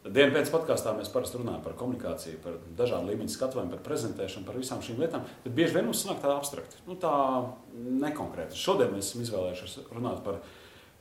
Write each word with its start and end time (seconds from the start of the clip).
Dienu 0.00 0.32
pēc 0.32 0.48
podkāstā 0.48 0.94
mēs 0.96 1.10
parasti 1.12 1.36
runājam 1.36 1.60
par 1.60 1.74
komunikāciju, 1.76 2.38
par 2.40 2.54
dažādu 2.78 3.10
līmeņu 3.10 3.34
skatuvēm, 3.34 3.68
par 3.68 3.82
prezentēšanu, 3.84 4.46
par 4.48 4.56
visām 4.56 4.80
šīm 4.80 5.02
lietām. 5.02 5.26
Bet 5.44 5.52
bieži 5.58 5.76
vien 5.76 5.84
mums 5.90 6.00
sanāk 6.00 6.22
tā 6.22 6.30
abstrakti, 6.32 6.80
nu, 6.86 6.96
tā 7.00 7.12
nekonkrēti. 7.76 8.56
Šodien 8.56 8.94
mēs 8.94 9.10
esam 9.10 9.26
izvēlējušies 9.26 9.90
runāt 9.92 10.22
par 10.24 10.38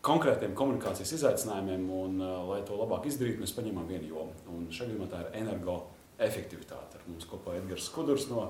konkrētiem 0.04 0.52
komunikācijas 0.58 1.16
izaicinājumiem, 1.16 1.86
un, 1.96 2.20
uh, 2.20 2.42
lai 2.52 2.60
to 2.68 2.76
labāk 2.76 3.08
izdarītu, 3.08 3.40
mēs 3.40 3.56
paņemam 3.56 3.88
vienu 3.88 4.12
jomu. 4.12 4.36
Un 4.52 4.68
šajā 4.68 4.90
gadījumā 4.90 5.08
tā 5.14 5.24
ir 5.24 5.40
energoefektivitāte. 5.46 7.00
Ar 7.00 7.08
mums 7.08 7.32
kopā 7.32 7.56
ir 7.56 7.64
Edgars 7.64 7.88
Skudrs 7.88 8.28
no 8.34 8.50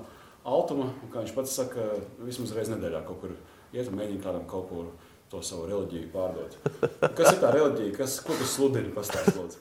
Altuma, 0.50 0.90
un, 0.90 1.14
kā 1.14 1.22
viņš 1.22 1.38
pats 1.38 1.56
saka, 1.62 1.86
vismaz 2.26 2.56
reizē 2.58 2.74
nedēļā 2.74 3.06
kaut 3.06 3.22
kur 3.22 3.38
iet 3.70 3.86
un 3.86 3.98
mēģina 4.02 4.26
kādam 4.26 4.50
kaut 4.50 4.70
kur 4.72 4.92
to 5.30 5.46
savu 5.46 5.70
reliģiju 5.70 6.10
pārdot. 6.10 6.58
Kas 7.06 7.36
ir 7.36 7.42
tā 7.42 7.54
reliģija, 7.54 7.98
kas, 8.02 8.18
ko 8.26 8.34
tu 8.34 8.46
sludini 8.48 8.90
pastāstīt? 8.94 9.60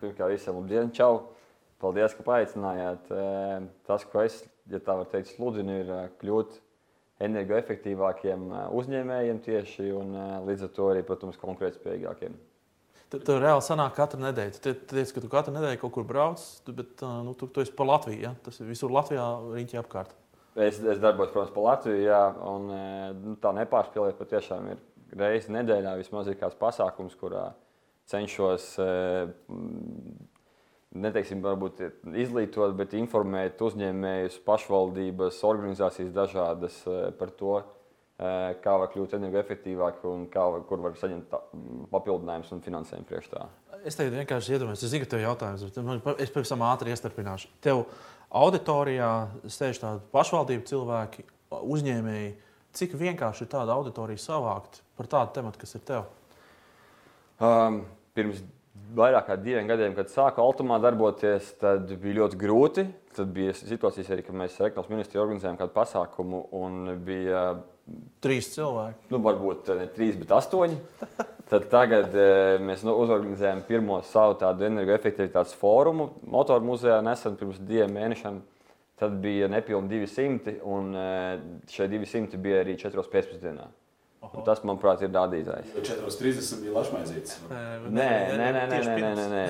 Pirmkārt, 0.00 0.32
visiem 0.32 0.56
labdien, 0.56 0.90
čau! 0.96 1.28
Paldies, 1.80 2.12
ka 2.12 2.24
paaicinājāt. 2.26 3.06
Tas, 3.88 4.04
ko 4.08 4.20
es, 4.26 4.42
ja 4.68 4.80
tā 4.84 4.98
var 4.98 5.08
teikt, 5.08 5.30
sludinu, 5.32 5.78
ir 5.80 5.92
kļūt 6.20 6.58
energoefektīvākiem 7.24 8.50
uzņēmējiem 8.76 9.40
tieši 9.44 9.88
un 9.96 10.12
līdz 10.48 10.66
ar 10.66 10.72
to 10.76 10.88
arī, 10.92 11.04
protams, 11.08 11.40
konkurētspējīgākiem. 11.40 12.36
Tad 13.10 13.24
tev 13.26 13.40
reāli 13.42 13.64
sanāk 13.66 13.96
katru 13.96 14.20
nedēļu. 14.22 14.60
Tu 14.62 14.74
teici, 14.92 15.14
ka 15.16 15.22
tu 15.24 15.30
katru 15.32 15.54
nedēļu 15.56 15.80
kaut 15.80 15.94
kur 15.96 16.04
brauc, 16.06 16.44
bet 16.76 17.00
nu, 17.26 17.32
tu, 17.38 17.48
tu 17.50 17.64
esi 17.64 17.72
pa 17.76 17.88
Latviju. 17.88 18.20
Ja? 18.22 18.34
Tas 18.44 18.60
ir 18.60 18.68
visur 18.68 18.92
Latvijā, 18.94 19.24
riņķī 19.56 19.80
apkārt. 19.80 20.12
Es, 20.54 20.78
es 20.78 21.00
darbojos, 21.02 21.32
protams, 21.32 21.54
pa 21.56 21.64
Latviju, 21.64 22.04
jā, 22.04 22.20
un 22.52 22.70
nu, 23.24 23.34
tā 23.42 23.54
nepārspēlēt 23.56 24.20
patiešām 24.20 24.70
ir 24.74 24.84
reizi 25.18 25.52
nedēļā 25.54 25.96
vismaz 25.98 26.30
ir 26.30 26.38
kāds 26.38 26.58
pasākums, 26.60 27.16
kurā 27.18 27.48
cenšos 28.10 28.74
neteiksim, 30.90 31.42
varbūt 31.44 31.82
izglītot, 32.18 32.74
bet 32.78 32.96
informēt 32.98 33.60
uzņēmējus, 33.62 34.40
pašvaldības, 34.46 35.42
organizācijas 35.46 36.10
dažādas 36.14 36.80
par 37.18 37.34
to, 37.38 37.60
kā 38.20 38.76
var 38.82 38.90
kļūt 38.92 39.14
energoefektīvāk 39.16 40.02
un 40.10 40.26
kā, 40.32 40.44
kur 40.68 40.82
var 40.84 40.96
saņemt 41.00 41.30
papildinājumus 41.92 42.50
un 42.56 42.62
finansējumu 42.64 43.08
priekš 43.08 43.30
tā. 43.32 43.46
Es 43.86 43.96
tev 43.96 44.10
vienkārši 44.12 44.58
iedomājos, 44.58 44.82
es 44.84 44.92
zinu, 44.92 45.06
ka 45.06 45.14
tev 45.14 45.22
ir 45.22 45.28
jautājums, 45.30 45.62
bet 45.64 46.20
es 46.20 46.32
pavisam 46.34 46.64
ātri 46.68 46.92
iestarpināšu. 46.92 47.48
Tev 47.64 47.86
auditorijā 48.42 49.12
sēž 49.48 49.80
tādi 49.80 50.04
pašvaldību 50.12 50.66
cilvēki, 50.68 51.24
uzņēmēji. 51.50 52.34
Cik 52.76 52.92
vienkārši 53.00 53.46
ir 53.46 53.50
tāda 53.50 53.74
auditorija 53.74 54.20
savākt 54.22 54.82
par 54.98 55.08
tādu 55.10 55.32
tematu, 55.38 55.58
kas 55.62 55.74
ir 55.74 55.86
tev? 55.88 56.04
Um, 57.40 57.80
pirms 58.20 58.44
vairāk 58.96 59.28
kā 59.28 59.36
diviem 59.40 59.68
gadiem, 59.70 59.94
kad 59.96 60.10
sāku 60.12 60.42
automā 60.44 60.80
darboties, 60.82 61.52
tad 61.60 61.90
bija 62.00 62.22
ļoti 62.22 62.38
grūti. 62.40 62.86
Tad 63.16 63.32
bija 63.34 63.54
situācijas 63.56 64.10
arī, 64.14 64.24
kad 64.26 64.36
mēs 64.38 64.58
Reklāmas 64.62 64.90
ministrijā 64.92 65.22
organizējām 65.24 65.58
kādu 65.58 65.74
pasākumu 65.74 66.44
un 66.60 66.94
bija 67.06 67.44
trīs 68.22 68.52
cilvēki. 68.54 69.10
Nu, 69.10 69.18
varbūt 69.24 69.72
ne 69.78 69.88
trīs, 69.94 70.18
bet 70.20 70.34
astoņi. 70.36 70.78
Tad 71.50 71.66
tagad 71.72 72.14
e, 72.14 72.28
mēs 72.62 72.84
nu, 72.86 72.94
uzorganizējām 73.02 73.64
pirmo 73.66 73.98
savu 74.06 74.36
tādu 74.38 74.68
energoefektivitātes 74.68 75.56
fórumu 75.58 76.12
motoru 76.30 76.68
muzejā 76.68 77.00
nesen 77.02 77.34
pirms 77.40 77.58
diviem 77.66 77.90
mēnešiem. 77.96 78.38
Tad 79.00 79.16
bija 79.22 79.48
nepilnīgi 79.50 80.06
200, 80.06 80.58
un 80.68 80.94
e, 80.94 81.10
šie 81.72 81.88
200 81.90 82.38
bija 82.38 82.62
arī 82.62 82.76
4 82.78 83.06
pēcpusdienā. 83.10 83.66
Un 84.20 84.44
tas, 84.44 84.60
manuprāt, 84.68 85.00
ir 85.00 85.08
rādītājs. 85.14 85.70
4,30 85.80 86.60
bija 86.60 86.74
lašmaizītes. 86.76 87.38
Nē, 87.48 87.88
nē, 87.88 88.10
nē, 88.36 88.50
nē, 88.52 88.66
nē, 88.68 88.80
nē, 88.84 88.96
nē, 89.00 89.14
nē, 89.16 89.44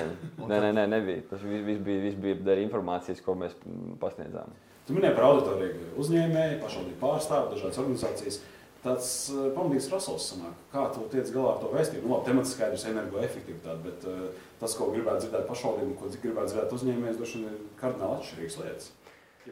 nē, 0.47 0.59
nē, 0.63 0.71
nē, 0.77 0.85
nebija. 0.93 1.25
Tas 1.27 1.43
viss 1.43 1.83
bija, 1.83 2.03
viss 2.05 2.19
bija 2.23 2.39
dēļ 2.47 2.63
informācijas, 2.63 3.19
ko 3.25 3.35
mēs 3.41 3.57
pasniedzām. 3.99 4.55
Tu 4.87 4.95
minēji 4.95 5.17
par 5.19 5.27
auditoriju 5.27 5.91
uzņēmēju, 6.01 6.57
pašvaldību 6.63 6.99
pārstāvu, 7.03 7.51
dažādas 7.51 7.81
organizācijas. 7.83 8.39
Tāds 8.81 9.09
pamatīgs 9.53 9.91
rasels 9.91 10.31
sanāk. 10.31 10.63
Kā 10.71 10.87
tu 10.95 11.03
tiec 11.11 11.29
galā 11.35 11.51
ar 11.53 11.59
to 11.61 11.69
vēstījumu? 11.75 12.07
Nu, 12.07 12.15
labi, 12.15 12.31
temats 12.31 12.55
skaidrs 12.55 12.87
energoefektivitāte, 12.89 13.77
bet 13.85 14.07
uh, 14.09 14.47
tas, 14.63 14.73
ko 14.79 14.87
gribētu 14.95 15.27
dzirdēt 15.27 15.45
pašvaldību, 15.51 15.97
ko 15.99 16.09
gribētu 16.15 16.55
dzirdēt 16.55 16.73
uzņēmējs, 16.79 17.19
droši 17.19 17.43
vien 17.43 17.51
ir 17.51 17.59
kardināli 17.77 18.17
atšķirīgas 18.23 18.57
lietas. 18.63 18.89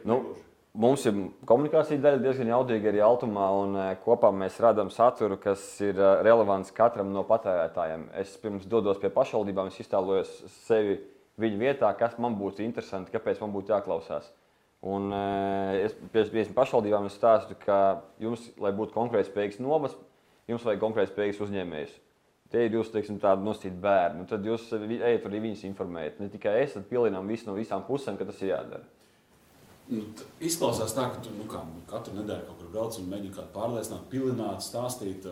Nu, 0.02 0.16
mums 0.78 1.04
ir 1.08 1.16
komunikācija 1.48 2.00
daļa 2.02 2.22
diezgan 2.22 2.50
jaudīga 2.52 2.90
arī 2.90 3.00
Altumā, 3.04 3.46
un 3.62 3.78
kopā 4.04 4.30
mēs 4.34 4.58
radām 4.62 4.90
saturu, 4.94 5.38
kas 5.40 5.62
ir 5.84 5.98
relevants 6.24 6.72
katram 6.74 7.12
no 7.14 7.24
patērētājiem. 7.28 8.08
Es 8.20 8.36
pirms 8.40 8.68
dodos 8.70 9.00
pie 9.02 9.10
pašvaldībām, 9.14 9.70
es 9.72 9.80
iztēlojos 9.82 10.36
sevi 10.64 11.00
viņu 11.40 11.62
vietā, 11.62 11.90
kas 11.98 12.18
man 12.18 12.36
būtu 12.38 12.64
interesanti, 12.64 13.12
kāpēc 13.14 13.40
man 13.42 13.54
būtu 13.54 13.74
jāklausās. 13.74 14.28
Un 14.80 15.10
es 15.76 15.96
pie 16.12 16.44
pašvaldībām 16.56 17.08
es 17.10 17.18
stāstu, 17.18 17.56
ka 17.66 18.02
jums, 18.22 18.46
lai 18.60 18.72
būtu 18.76 18.96
konkurētspējīgs 18.96 19.60
novads, 19.60 19.98
jums 20.48 20.64
vajag 20.64 20.80
konkurētspējīgs 20.86 21.42
uzņēmējs. 21.44 21.98
Tie 22.50 22.64
ir 22.66 22.74
jūsu 22.74 22.96
teiksim, 22.96 23.20
nosīti 23.44 23.76
bērni. 23.78 24.24
Tad 24.26 24.46
jūs 24.46 24.72
ejat 24.74 25.26
arī 25.28 25.42
viņus 25.44 25.68
informēt. 25.68 26.16
Ne 26.18 26.26
tikai 26.32 26.56
es, 26.64 26.72
tad 26.74 26.88
pilinām 26.90 27.28
visu 27.30 27.46
no 27.46 27.54
visām 27.54 27.84
pusēm, 27.86 28.16
ka 28.18 28.26
tas 28.26 28.40
ir 28.42 28.56
jādara. 28.56 28.88
Nu, 29.90 30.04
izklausās 30.46 30.92
tā, 30.94 31.08
ka 31.10 31.22
tu 31.24 31.32
nu, 31.34 31.44
kā, 31.50 31.60
katru 31.90 32.14
nedēļu 32.20 32.46
kaut 32.46 32.60
kur 32.60 32.68
brauc 32.70 32.98
un 33.00 33.08
mēģini 33.10 33.34
kādu 33.34 33.50
pārliecināt, 33.56 34.04
pilināt, 34.12 34.62
stāstīt, 34.62 35.26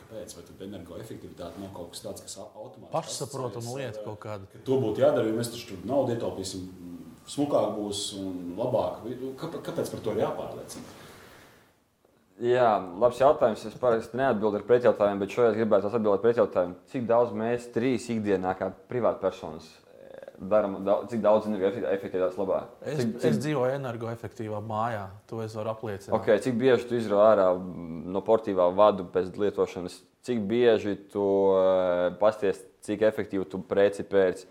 kāpēc. 0.00 0.34
Vai 0.36 0.44
tad 0.48 0.64
energoefektivitāte 0.66 1.62
nav 1.62 1.70
kaut 1.76 1.94
kas 1.94 2.04
tāds, 2.04 2.24
kas 2.26 2.38
automātiski 2.42 2.92
pašsaprotama 2.92 3.76
lieta 3.78 4.04
kaut 4.04 4.20
kāda. 4.24 4.64
To 4.68 4.80
būtu 4.82 5.04
jādara, 5.04 5.28
jo 5.30 5.38
mēs 5.38 5.52
taču 5.54 5.70
tur 5.70 5.86
naudu 5.88 6.12
ietaupīsim 6.12 6.66
smukāk 7.32 7.70
būs 7.78 8.02
un 8.20 8.52
labāk. 8.58 9.00
Kāpēc 9.40 9.94
par 9.94 10.04
to 10.04 10.12
ir 10.12 10.26
jāpārliecina? 10.26 10.98
Jā, 12.42 12.68
labs 12.98 13.20
jautājums. 13.22 13.64
Es 13.68 13.78
parasti 13.78 14.18
neatbildu 14.18 14.58
ar 14.58 14.66
pretjautājumu, 14.66 15.22
bet 15.22 15.32
šodien 15.32 15.56
gribētu 15.60 15.88
atbildēt 15.88 16.24
pretjautājumu. 16.24 16.76
Cik 16.90 17.08
daudz 17.08 17.32
mēs 17.38 17.68
trīs 17.72 18.08
ikdienā 18.12 18.56
kā 18.58 18.72
privātpersonas 18.90 19.68
darām, 20.50 20.78
cik 21.10 21.20
daudz 21.24 21.48
energoefektivitātes 21.50 22.38
labā? 22.40 22.62
Es, 22.80 23.00
cik, 23.00 23.12
cik... 23.18 23.26
es 23.30 23.42
dzīvoju 23.42 23.76
energoefektīvā 23.76 24.62
mājā, 24.66 25.04
to 25.30 25.42
es 25.44 25.54
varu 25.58 25.74
apliecināt. 25.74 26.14
Okay, 26.18 26.40
cik 26.42 26.56
bieži 26.60 26.88
tu 26.88 26.98
izrauj 26.98 27.22
ārā 27.26 27.50
no 27.58 28.24
portīvā 28.24 28.70
vadu 28.76 29.06
pēc 29.12 29.30
lietošanas? 29.38 30.00
Cik 30.22 30.42
bieži 30.46 30.96
tu 31.10 31.22
uh, 31.50 32.12
pasties, 32.20 32.60
cik 32.86 33.06
efektīvi 33.10 33.48
tu 33.50 33.62
preci 33.66 34.06
pēc? 34.06 34.46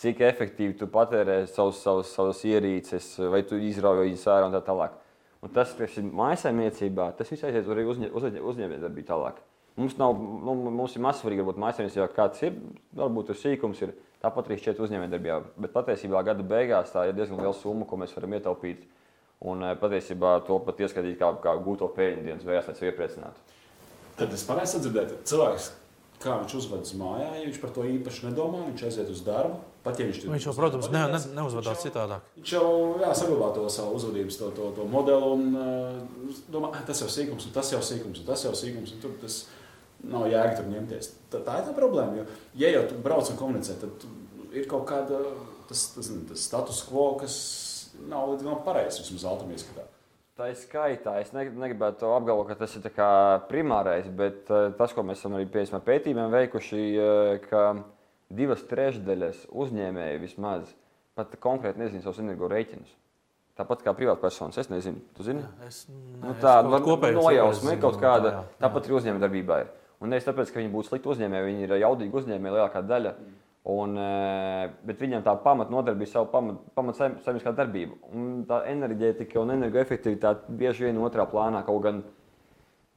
cik 0.00 0.22
efektīvi 0.26 0.76
tu 0.78 0.88
patērē 0.90 1.44
savus, 1.50 1.80
savus, 1.82 2.10
savus 2.14 2.42
ierīces, 2.48 3.14
vai 3.30 3.44
tu 3.46 3.58
izrauj 3.62 4.02
viņus 4.02 4.28
ārā 4.32 4.48
un 4.48 4.56
tā 4.56 4.62
tālāk. 4.66 4.96
Un 5.44 5.52
tas, 5.54 5.74
kas 5.76 5.98
ir 6.00 6.08
mājsaimniecībā, 6.08 7.10
tas 7.18 7.30
viss 7.30 7.44
aiziet 7.46 7.68
arī 7.70 7.84
uzņē, 7.92 8.08
uzņē, 8.16 8.42
uzņēmējdarbību 8.50 9.08
tālāk. 9.10 9.42
Mums, 9.76 9.96
nav, 9.98 10.14
nu, 10.16 10.54
mums 10.72 10.94
ir 10.94 11.02
mazsvarīgi, 11.04 11.42
varbūt 11.42 11.60
mājsaimniecībā 11.62 12.08
kāds 12.14 12.42
ir, 12.46 12.56
varbūt 12.96 13.30
tas 13.30 13.42
sīkums 13.42 13.82
ir, 13.84 13.92
tāpat 14.24 14.50
arī 14.50 14.58
šķiet 14.62 14.82
uzņēmējdarbībā. 14.86 15.38
Bet 15.60 15.74
patiesībā 15.76 16.24
gada 16.26 16.46
beigās 16.54 16.92
tā 16.94 17.06
ir 17.10 17.16
diezgan 17.18 17.42
liela 17.42 17.54
summa, 17.58 17.86
ko 17.88 18.00
mēs 18.00 18.16
varam 18.16 18.36
ietaupīt. 18.38 18.88
Un 19.44 19.62
eh, 19.66 19.76
patiesībā 19.78 20.38
to 20.48 20.58
pat 20.64 20.80
ieskatīt 20.80 21.18
kā, 21.20 21.30
kā 21.44 21.54
gūto 21.62 21.90
peļņu 21.94 22.26
dienas 22.26 22.48
beigās, 22.48 22.70
lai 22.70 22.76
sevi 22.78 22.92
iepriecinātu. 22.92 23.54
Tad 24.18 24.32
es 24.32 24.46
pareizi 24.46 24.78
sadzirdēju, 24.78 25.20
cilvēks, 25.28 25.70
kā 26.22 26.38
viņš 26.40 26.58
uzvedas 26.60 26.96
mājā, 26.96 27.30
ja 27.36 27.46
viņš 27.46 27.60
par 27.60 27.72
to 27.74 27.86
īpaši 27.90 28.28
nedomā, 28.28 28.64
viņš 28.70 28.84
aiziet 28.88 29.10
uz 29.12 29.24
darbu, 29.26 29.58
Pat, 29.84 29.98
ja 30.00 30.06
viņš, 30.08 30.22
viņš 30.32 30.44
jau, 30.48 30.52
protams, 30.56 30.86
ne, 30.88 31.00
ne, 31.12 31.18
neuzvedās 31.36 31.82
citādāk. 31.84 32.28
Viņš 32.38 32.52
jau 32.54 32.68
jā, 33.02 33.10
saglabā 33.18 33.50
to 33.52 33.64
savu 33.68 33.98
uzvedības 33.98 34.38
to, 34.40 34.46
to, 34.56 34.70
to 34.78 34.86
modeli 34.88 35.26
un 35.28 35.42
uh, 35.60 36.38
domā, 36.48 36.70
tas 36.88 37.02
jau 37.04 37.08
sīkums, 37.12 37.50
un 37.50 37.52
tas 37.52 37.72
jau 37.74 37.82
sīkums, 37.84 38.22
un 38.22 38.28
tas 38.30 38.46
jau 38.46 38.54
sīkums. 38.56 38.94
Un 38.96 39.02
tur 39.02 39.12
tas 39.20 39.42
nav 40.10 40.28
jēga 40.30 40.58
tur 40.58 40.70
ņemties. 40.70 41.10
Tā, 41.32 41.40
tā 41.46 41.58
ir 41.60 41.66
tā 41.68 41.74
problēma. 41.76 42.20
Jo, 42.20 42.26
ja 42.60 42.70
jau 42.76 42.84
tu 42.90 43.00
brauc 43.04 43.30
un 43.30 43.40
komunicē, 43.40 43.76
tad 43.80 44.06
ir 44.54 44.68
kaut 44.70 44.86
kāda 44.90 45.20
tas, 45.68 45.88
tas, 45.96 46.12
tas 46.30 46.46
status 46.46 46.84
quo, 46.88 47.10
kas 47.20 47.36
nav 48.08 48.32
līdz 48.32 48.46
galam 48.46 48.62
pareizs 48.66 49.02
vismaz 49.02 49.26
automātiski. 49.32 49.86
Tā 50.34 50.48
ir 50.50 50.58
skaitā. 50.58 51.14
Es 51.22 51.30
negribētu 51.34 52.08
apgalvot, 52.10 52.48
ka 52.50 52.56
tas 52.64 52.74
ir 52.74 52.88
primārais, 53.50 54.08
bet 54.10 54.50
uh, 54.50 54.72
tas, 54.74 54.94
ko 54.94 55.04
mēs 55.06 55.22
esam 55.22 55.36
arī 55.38 55.46
pētījumiem 55.46 56.32
veikuši, 56.34 56.86
uh, 56.98 57.36
ka 57.46 57.68
divas 58.34 58.64
trešdaļas 58.66 59.46
uzņēmēji 59.54 60.22
vismaz 60.24 60.74
pat 61.14 61.36
konkrēti 61.38 61.78
nezina 61.78 62.02
savus 62.02 62.18
energo 62.24 62.50
rēķinus. 62.50 62.90
Tāpat 63.54 63.84
kā 63.86 63.92
privātpersonas, 63.94 64.58
es 64.58 64.66
nezinu, 64.66 64.98
tu 65.14 65.22
zini? 65.22 65.44
Jā, 65.44 65.68
es, 65.68 65.84
ne, 65.86 66.32
nu, 66.66 66.96
nojausma 67.14 67.76
ir 67.76 67.82
kaut 67.84 68.00
kāda, 68.02 68.26
tā, 68.26 68.32
jā, 68.32 68.40
jā. 68.40 68.58
tāpat 68.64 68.88
arī 68.88 68.96
uzņēmējdarbībā 68.98 69.58
ir. 69.62 69.68
Un 70.04 70.12
nevis 70.12 70.26
tāpēc, 70.26 70.50
ka 70.52 70.60
viņi 70.60 70.72
būtu 70.74 70.90
slikti 70.90 71.08
uzņēmēji, 71.14 71.48
viņi 71.48 71.64
ir 71.64 71.78
jaudīgi 71.80 72.18
uzņēmēji 72.20 72.54
lielākā 72.58 72.82
daļa. 72.84 73.14
Un, 73.72 73.94
e, 73.96 74.72
bet 74.84 75.00
viņam 75.00 75.22
tā 75.24 75.32
pamatnodarbība 75.40 76.10
savu 76.10 76.28
pamat, 76.28 76.58
pamat 76.76 77.54
darbība. 77.56 77.96
Un 78.12 78.42
tā 78.44 78.60
enerģētika 78.68 79.40
un 79.40 79.54
energoefektivitāte 79.54 80.52
bieži 80.52 80.90
vien 80.90 81.00
otrā 81.00 81.24
plānā 81.24 81.64
kaut 81.64 81.80
gan 81.86 82.02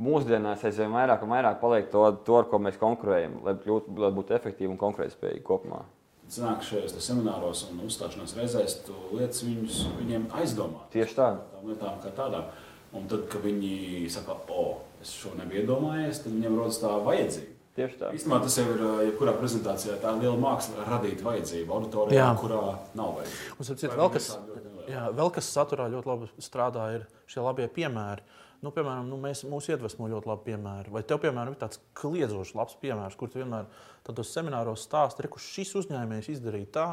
mūsdienās 0.03 0.65
aizvien 0.67 0.91
vairāk 0.91 1.23
un 1.23 1.31
vairāk 1.31 1.61
paliek 1.61 1.87
to, 1.93 2.03
to 2.27 2.35
ar 2.37 2.49
ko 2.51 2.59
mēs 2.59 2.75
konkurējam, 2.81 3.39
lai, 3.47 3.55
kļūt, 3.63 3.87
lai 4.03 4.11
būtu 4.19 4.35
efektīvi 4.35 4.73
un 4.73 4.81
konkurētspējīgi 4.81 5.45
kopumā. 5.47 5.85
Sanāk, 6.27 6.59
šajos 6.67 6.97
semināros 6.99 7.63
un 7.71 7.79
uzstāšanās 7.87 8.35
reizēs 8.35 8.81
tu 8.83 8.97
lietas 9.15 9.45
viņus, 9.47 9.79
viņiem 10.01 10.27
aizdomāt. 10.35 10.89
Tieši 10.91 11.15
tā. 11.15 11.29
Tām 11.53 11.71
lietām 11.71 12.01
kā 12.03 12.11
tādām. 12.17 12.51
Un 12.97 13.07
tad, 13.07 13.23
kad 13.31 13.43
viņi 13.43 14.09
saka, 14.11 14.35
o, 14.51 14.81
es 15.03 15.13
šo 15.17 15.35
nebiju 15.37 15.63
iedomājies, 15.63 16.23
tad 16.23 16.35
viņiem 16.35 16.57
rodas 16.59 16.81
tā 16.81 16.95
vajadzība. 17.05 17.53
Tieši 17.77 17.99
tā. 17.99 18.07
Īstenībā 18.17 18.39
tas 18.41 18.55
jau 18.57 18.65
ir 18.73 18.79
ā, 18.81 18.93
jebkurā 19.05 19.35
prezentācijā 19.37 19.99
tā 20.01 20.15
liela 20.17 20.37
māksla 20.41 20.85
radīt 20.87 21.19
vajadzību 21.21 21.75
auditorijā, 21.75 22.23
Jā. 22.23 22.31
kurā 22.41 22.61
nav 22.97 23.19
vajadzība. 23.19 23.53
Un, 23.53 23.67
starp 23.67 23.81
citu, 23.83 23.91
Vai 23.91 23.99
vēl 23.99 24.11
kas, 24.15 24.29
ir 24.33 24.95
jā, 24.95 25.03
vēl 25.19 25.29
kas 25.35 25.51
saturā 25.53 25.85
ļoti 25.93 26.09
labi 26.09 26.29
strādā, 26.41 26.87
ir 26.95 27.05
šie 27.29 27.45
labie 27.45 27.67
piemēri. 27.75 28.25
Nu, 28.65 28.71
piemēram, 28.73 29.05
nu, 29.05 29.19
mēs, 29.21 29.43
mūs 29.45 29.69
iedvesmo 29.69 30.09
ļoti 30.09 30.31
labi 30.31 30.47
piemēri. 30.47 30.89
Vai 30.95 31.03
tev, 31.05 31.21
piemēram, 31.21 31.53
ir 31.53 31.61
tāds 31.61 31.77
kliedzošs, 31.99 32.55
labs 32.57 32.79
piemērs, 32.81 33.17
kur 33.19 33.29
tu 33.29 33.43
vienmēr 33.43 33.69
tādos 34.07 34.33
semināros 34.33 34.87
stāsti, 34.87 35.29
ka 35.29 35.41
šis 35.43 35.75
uzņēmējs 35.83 36.31
izdarīja 36.33 36.71
tā, 36.79 36.87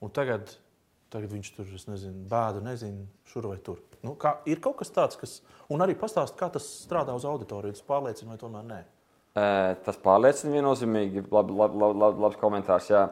un 0.00 0.14
tagad, 0.16 0.56
tagad 1.14 1.32
viņš 1.36 1.52
tur, 1.56 1.70
es 1.78 1.86
nezinu, 1.88 2.26
bēda, 2.30 2.60
nezinu, 2.66 3.06
šur 3.30 3.48
vai 3.52 3.60
tur. 3.62 3.78
Nu, 4.04 4.16
kā, 4.20 4.36
ir 4.50 4.60
kaut 4.64 4.80
kas 4.82 4.92
tāds, 4.92 5.16
kas, 5.20 5.38
un 5.72 5.84
arī 5.84 5.94
pastāst, 5.98 6.36
kā 6.38 6.50
tas 6.52 6.66
strādā 6.82 7.14
uz 7.16 7.24
auditoriju, 7.28 7.76
tas 7.76 7.86
pārliecina 7.86 8.34
vai 8.34 8.42
tomēr 8.42 8.66
nē. 8.68 8.80
Ē, 9.34 9.76
Tas 9.82 9.96
pārliecina 9.98 10.54
viennozīmīgi. 10.54 11.24
Lab, 11.34 11.48
lab, 11.50 11.72
lab, 11.74 11.96
lab, 11.98 12.20
labs 12.22 12.38
komentārs. 12.38 12.90
Jā. 12.92 13.08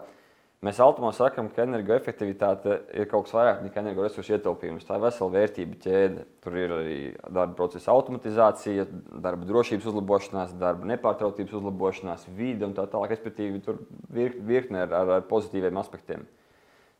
Mēs 0.62 0.78
Altumā 0.78 1.08
sakām, 1.10 1.48
ka 1.50 1.64
energoefektivitāte 1.64 2.76
ir 2.94 3.08
kaut 3.10 3.24
kas 3.26 3.34
vairāk 3.34 3.64
nekā 3.64 3.80
energoresursu 3.82 4.36
ietaupījums. 4.36 4.84
Tā 4.86 4.94
ir 4.94 5.02
vesela 5.02 5.34
vērtība 5.34 5.78
ķēde. 5.82 6.26
Tur 6.44 6.58
ir 6.60 6.74
arī 6.76 6.98
darba 7.24 7.56
procesa 7.58 7.90
automatizācija, 7.90 8.84
darba 9.24 9.48
drošības 9.48 9.88
uzlabošanās, 9.90 10.54
darba 10.60 10.86
nepārtrautības 10.92 11.56
uzlabošanās, 11.58 12.28
vide 12.38 12.68
un 12.68 12.76
tā 12.78 12.86
tālāk. 12.92 13.16
Respektīvi, 13.16 13.64
tur 13.66 13.82
ir 14.14 14.38
virkne 14.46 14.84
ar, 14.84 14.94
ar, 15.00 15.12
ar 15.16 15.26
pozitīviem 15.32 15.82
aspektiem. 15.82 16.22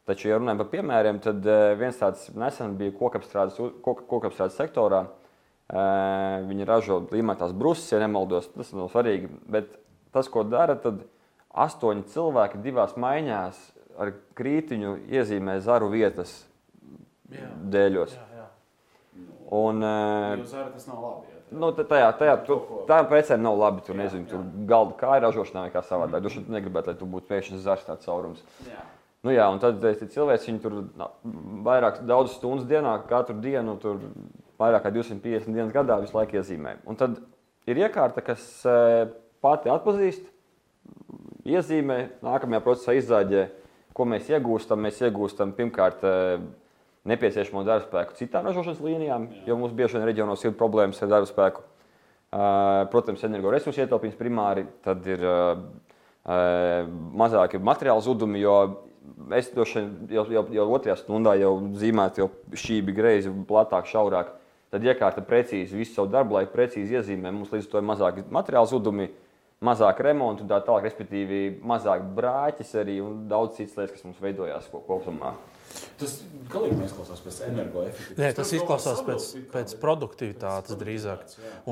Taču, 0.09 0.29
ja 0.33 0.39
runājam 0.41 0.59
par 0.65 0.71
piemēriem, 0.73 1.19
tad 1.23 1.45
eh, 1.47 1.75
viens 1.79 1.99
tāds 2.01 2.25
nesen 2.35 2.73
bija 2.81 2.91
kokapstrādes, 2.99 3.59
kokapstrādes 3.83 4.57
sektorā. 4.59 5.05
Eh, 5.71 6.43
Viņi 6.49 6.67
ražo 6.67 7.01
līmētās 7.13 7.53
brūces, 7.55 7.93
ja 7.95 8.01
nemaldos. 8.03 8.49
Tas 8.57 8.73
nav 8.75 8.91
svarīgi. 8.91 9.31
Bet 9.47 9.77
tas, 10.13 10.27
ko 10.29 10.43
dara, 10.43 10.75
tad 10.75 11.05
astoņi 11.55 12.03
cilvēki 12.11 12.59
divās 12.65 12.97
maiņās 12.99 13.61
ar 14.03 14.11
krītiņu 14.39 14.97
iezīmē 15.13 15.59
zaru 15.63 15.91
vietas 15.93 16.33
dēļos. 17.73 18.17
Jā, 18.17 18.25
jā. 18.41 18.47
Un, 19.53 19.83
eh, 19.85 20.39
Jo 20.41 20.45
zara 20.49 20.71
tas 20.73 20.87
nav 20.89 20.99
labi. 21.05 21.27
jā. 21.31 21.39
Nu, 21.53 21.69
tā- 21.77 21.85
tajā, 21.85 22.09
tajā, 22.19 22.35
tu, 22.47 22.57
tām 22.89 23.07
precēm 23.11 23.41
nav 23.45 23.59
labi. 23.61 23.83
Tur 23.85 23.95
nezinu, 23.95 24.27
tur 24.27 24.41
galda 24.67 24.95
kā 24.97 25.17
ir 25.19 25.23
ražošanā 25.29 25.67
vai 25.69 25.71
kā 25.71 25.83
savādāk. 25.85 26.23
Tu 26.25 26.31
šeit 26.39 26.49
negribētu, 26.49 26.87
lai 26.89 26.95
tur 26.95 27.07
būtu 27.09 27.29
pēkšņi 27.29 27.59
zars 27.61 27.85
tāds 27.85 28.05
caurums. 28.09 28.43
Jā. 28.67 28.81
Nu, 29.23 29.31
jā, 29.31 29.45
un 29.55 29.61
tad 29.63 29.79
tie 29.83 30.09
cilvēki 30.11 30.49
viņi 30.49 30.63
tur 30.65 30.79
na, 30.99 31.07
vairāk, 31.67 32.01
daudz 32.09 32.35
stundu 32.35 32.67
dienā, 32.67 32.97
katru 33.07 33.37
dienu, 33.43 33.77
tur 33.83 34.01
vairāk 34.59 34.83
kā 34.83 34.91
250 34.95 35.55
dienas 35.55 35.75
gadā 35.75 36.01
visu 36.03 36.17
laiku 36.17 36.41
iezīmē. 36.41 36.81
Un 36.91 36.99
tad 36.99 37.21
ir 37.71 37.79
iekārta, 37.85 38.25
kas 38.27 38.43
eh, 38.67 39.05
pati 39.45 39.71
atpazīst, 39.71 40.27
iezīmē, 41.47 42.01
nākamajā 42.27 42.65
procesā 42.67 42.97
izzāģē, 42.99 43.47
ko 43.95 44.09
mēs 44.11 44.31
iegūstam. 44.33 44.83
Mēs 44.83 44.99
iegūstam 45.07 45.55
pirmkārt 45.55 46.03
eh, 46.03 46.43
nepieciešamo 47.07 47.63
darba 47.67 47.87
spēku 47.87 48.19
citām 48.19 48.51
ražošanas 48.51 48.83
līnijām, 48.83 49.31
jo 49.47 49.59
mums 49.59 49.75
bieži 49.79 50.01
vien 50.01 50.09
reģionos 50.11 50.43
ir 50.43 50.59
problēmas 50.59 51.03
ar 51.03 51.15
darba 51.15 51.31
spēku. 51.31 51.63
Uh, 51.63 51.69
Protams, 52.33 53.21
energoresursu 53.27 53.83
ietaupījums 53.83 54.17
primāri, 54.17 54.63
tad 54.81 55.05
ir 55.05 55.21
mazāki 56.25 57.59
materiāla 57.61 58.01
zudumi, 58.01 58.41
jo 58.41 58.55
es 59.39 59.51
droši 59.55 59.81
vien 59.81 59.91
jau, 60.19 60.25
jau, 60.31 60.45
jau 60.59 60.67
otrajā 60.77 60.97
stundā 61.01 61.35
jau 61.41 61.55
zīmētu, 61.79 62.23
jau 62.25 62.31
šī 62.59 62.81
bija 62.87 62.99
greizi, 63.01 63.33
platāk, 63.49 63.89
šaurāk. 63.91 64.35
Tad 64.73 64.87
iekārta 64.89 65.21
precīzi 65.29 65.77
visu 65.77 65.99
savu 65.99 66.09
darbu 66.13 66.39
laiku, 66.39 66.55
precīzi 66.55 66.97
iezīmē. 66.97 67.29
Mums 67.35 67.51
līdz 67.53 67.67
ar 67.67 67.73
to 67.75 67.81
ir 67.83 67.89
mazāki 67.91 68.25
materiāla 68.33 68.71
zudumi, 68.71 69.11
mazāk 69.63 70.01
remontu 70.03 70.47
tā 70.49 70.63
tālāk, 70.65 70.87
respektīvi 70.89 71.41
mazāk 71.69 72.07
brāķis 72.17 72.73
arī 72.81 72.99
un 73.05 73.27
daudz 73.31 73.59
citas 73.61 73.77
lietas, 73.77 73.97
kas 73.99 74.07
mums 74.09 74.23
veidojās 74.23 74.71
ko- 74.73 74.81
kopumā. 74.87 75.35
Tas 76.01 76.19
galīgi 76.53 76.77
neizklausās 76.83 77.21
pēc 77.25 77.37
energoefektivitātes. 77.47 78.19
Nē, 78.21 78.31
tas 78.37 78.51
izklausās 78.57 79.01
pēc, 79.07 79.29
pēc 79.55 79.75
produktivitātes 79.81 80.77
drīzāk. 80.81 81.23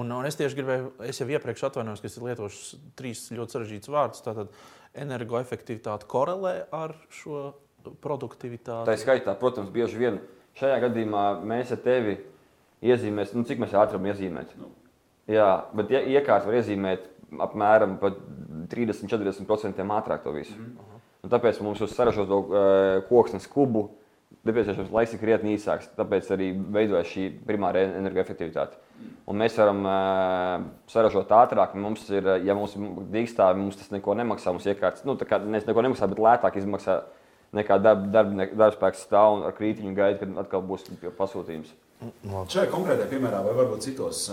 Un, 0.01 0.13
un 0.17 0.29
es 0.29 0.39
tieši 0.41 0.57
gribēju, 0.57 0.93
es 1.11 1.21
jau 1.21 1.29
iepriekš 1.29 1.67
atvainojos, 1.69 2.01
ka 2.01 2.09
es 2.09 2.17
lietošu 2.25 2.79
trīs 2.97 3.27
ļoti 3.37 3.57
sarežģītus 3.57 3.93
vārdus. 3.93 4.25
Tātad 4.25 4.55
energoefektivitāte 4.95 6.07
korelē 6.11 6.65
ar 6.73 6.95
šo 7.15 7.53
Tā 7.81 7.93
produktivitāti. 8.03 8.93
ir 8.93 9.01
skaitā, 9.01 9.35
protams, 9.39 9.71
bieži 9.73 9.97
vien 9.99 10.19
šajā 10.59 10.81
gadījumā 10.85 11.25
mēs 11.47 11.73
ar 11.73 11.81
tevi 11.85 12.19
iezīmēsim, 12.83 13.41
nu, 13.41 13.45
cik 13.49 13.59
mēs 13.63 13.73
ātri 13.73 13.97
varam 13.97 14.11
iezīmēt. 14.11 14.53
Nu. 14.59 14.69
Jā, 15.31 15.65
bet 15.75 15.91
ie- 15.91 16.05
iekārta 16.17 16.47
var 16.47 16.59
iezīmēt 16.61 17.07
apmēram 17.39 17.99
pat 18.01 18.19
30-40% 18.69 19.81
ātrāk 19.97 20.23
to 20.23 20.33
visu. 20.33 20.57
Mm 20.59 20.67
-hmm. 20.67 21.01
Un 21.23 21.31
tāpēc 21.31 21.61
mums 21.63 21.81
uz 21.81 21.95
saražoto 21.95 22.39
uh, 22.39 23.09
koksnes 23.09 23.47
kubu 23.47 23.91
nepieciešams 24.45 24.91
laiks 24.91 25.17
krietni 25.21 25.57
īsāks. 25.57 25.89
Tāpēc 25.97 26.31
arī 26.31 26.53
veidojas 26.73 27.07
šī 27.07 27.31
primārā 27.47 27.83
energoefektivitāte. 27.99 28.79
Un 29.31 29.39
mēs 29.39 29.55
varam 29.61 29.85
uh, 29.87 30.65
saražot 30.91 31.31
ātrāk. 31.31 31.77
Mums 31.79 32.09
ir, 32.11 32.27
ja 32.43 32.57
mums 32.59 32.75
ir 32.75 32.87
dīkstāvi, 33.15 33.63
mums 33.63 33.79
tas 33.79 33.93
neko 33.95 34.17
nemaksā. 34.19 34.51
Mums 34.55 34.67
iekārts, 34.67 35.05
nu, 35.07 35.15
tā 35.21 35.29
kā 35.31 35.39
nevis 35.45 35.69
neko 35.69 35.85
nemaksā, 35.87 36.09
bet 36.11 36.23
lētāk 36.25 36.59
izmaksā 36.59 36.97
nekā 37.57 37.79
darba, 37.83 38.09
darba, 38.15 38.49
darbspēks 38.59 39.05
stāv 39.07 39.37
un 39.37 39.45
ar 39.47 39.55
krītiņu 39.55 39.95
gaida, 39.95 40.19
kad 40.23 40.43
atkal 40.45 40.65
būs 40.67 40.87
pasūtījums. 41.19 41.71
Šajā 42.01 42.71
konkrētajā 42.73 43.11
piemērā, 43.11 43.43
vai 43.45 43.55
varbūt 43.59 43.85
citos, 43.85 44.25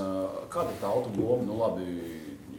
kāda 0.54 0.72
ir 0.72 0.82
tā 0.82 0.90
automobīla? 0.90 1.40
Nu, 1.46 1.58
labi, 1.60 1.88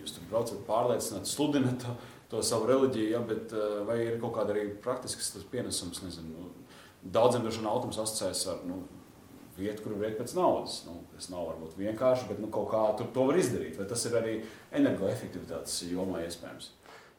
jūs 0.03 0.17
tur 0.17 0.27
braucat, 0.31 0.61
pārliecināt, 0.69 1.31
sludināt 1.31 1.81
to, 1.85 1.95
to 2.35 2.43
savu 2.45 2.69
reliģiju, 2.69 3.13
ja, 3.15 3.23
bet 3.25 3.55
vai 3.89 4.01
ir 4.05 4.19
kaut 4.21 4.37
kāda 4.37 4.55
arī 4.55 4.67
praktisks 4.85 5.33
tas 5.35 5.47
pienesums? 5.49 6.03
Nezinu, 6.05 6.35
nu, 6.35 6.77
daudziem 7.15 7.47
vien 7.47 7.71
autors 7.71 8.03
asociējas 8.03 8.45
ar 8.53 8.63
nu, 8.69 8.83
vietu, 9.61 9.83
kur 9.85 9.97
ir 10.07 10.15
pēc 10.19 10.35
naudas. 10.39 10.81
Nu, 10.87 11.01
tas 11.15 11.29
nav 11.33 11.47
varbūt 11.51 11.77
vienkārši, 11.81 12.29
bet 12.31 12.41
nu, 12.43 12.49
kaut 12.55 12.71
kā 12.73 12.83
tur 12.99 13.11
to 13.15 13.27
var 13.29 13.39
izdarīt. 13.41 13.77
Vai 13.79 13.87
tas 13.91 14.05
ir 14.09 14.17
arī 14.21 14.35
energoefektivitātes 14.79 15.81
jomā 15.91 16.23
iespējams? 16.27 16.71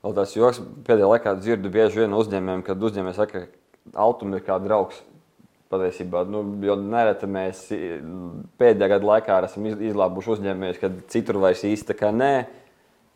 Vēl 0.04 0.16
tāds 0.16 0.36
joks 0.38 0.62
pēdējā 0.88 1.10
laikā 1.12 1.34
dzirdu 1.42 1.72
bieži 1.74 2.04
vien 2.06 2.14
uzņēmējiem, 2.16 2.64
kad 2.68 2.86
uzņēmēji 2.90 3.18
saka, 3.20 3.46
ka 3.46 3.56
Altuma 4.00 4.38
ir 4.40 4.44
kā 4.46 4.60
draugs. 4.62 5.02
Patiesībā, 5.70 6.24
nu, 6.26 6.40
jo 6.66 6.74
nereti 6.82 7.28
mēs 7.30 7.60
pēdējā 8.58 8.88
gada 8.90 9.06
laikā 9.06 9.36
esam 9.46 9.68
iz- 9.70 9.84
izlābuši 9.92 10.32
uzņēmējus, 10.34 10.80
kad 10.82 10.96
citur 11.14 11.38
vairs 11.44 11.62
īsti 11.68 11.92
tā 11.92 11.96
kā 12.00 12.10
nē, 12.10 12.32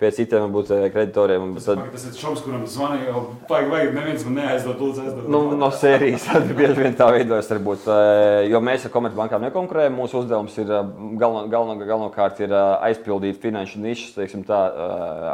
pie 0.03 0.12
citiem 0.17 0.43
varbūt 0.45 0.72
eh, 0.75 0.86
kreditoriem. 0.91 1.53
Tas, 1.57 1.67
Tad, 1.69 1.81
tas 1.93 2.05
ir 2.10 2.17
šoks, 2.19 2.43
kuram 2.45 2.65
zvanīja, 2.69 3.07
jau 3.10 3.24
vajag, 3.50 3.69
vajag, 3.72 3.91
neviens 3.95 4.25
man 4.27 4.38
neaizdod, 4.41 4.83
lūdzu, 4.83 5.05
aizdod. 5.07 5.31
nu, 5.31 5.41
no 5.60 5.69
sērijas 5.74 6.27
tad 6.29 6.51
bieži 6.57 6.77
vien 6.79 6.98
tā 7.00 7.10
veidojas. 7.15 7.51
Varbūt, 7.53 7.88
eh, 7.93 8.39
jo 8.51 8.62
mēs 8.63 8.88
ar 8.88 8.93
komercbankām 8.93 9.45
nekonkurējam. 9.48 9.98
Mūsu 9.98 10.22
uzdevums 10.24 10.57
ir 10.60 10.72
eh, 10.72 10.93
galveno, 11.22 11.45
galveno, 11.53 11.77
galvenokārt 11.83 12.43
ir 12.43 12.55
aizpildīt 12.55 13.39
finanšu 13.43 13.83
nišas 13.83 14.17
teiksim, 14.17 14.43
tā, 14.48 14.63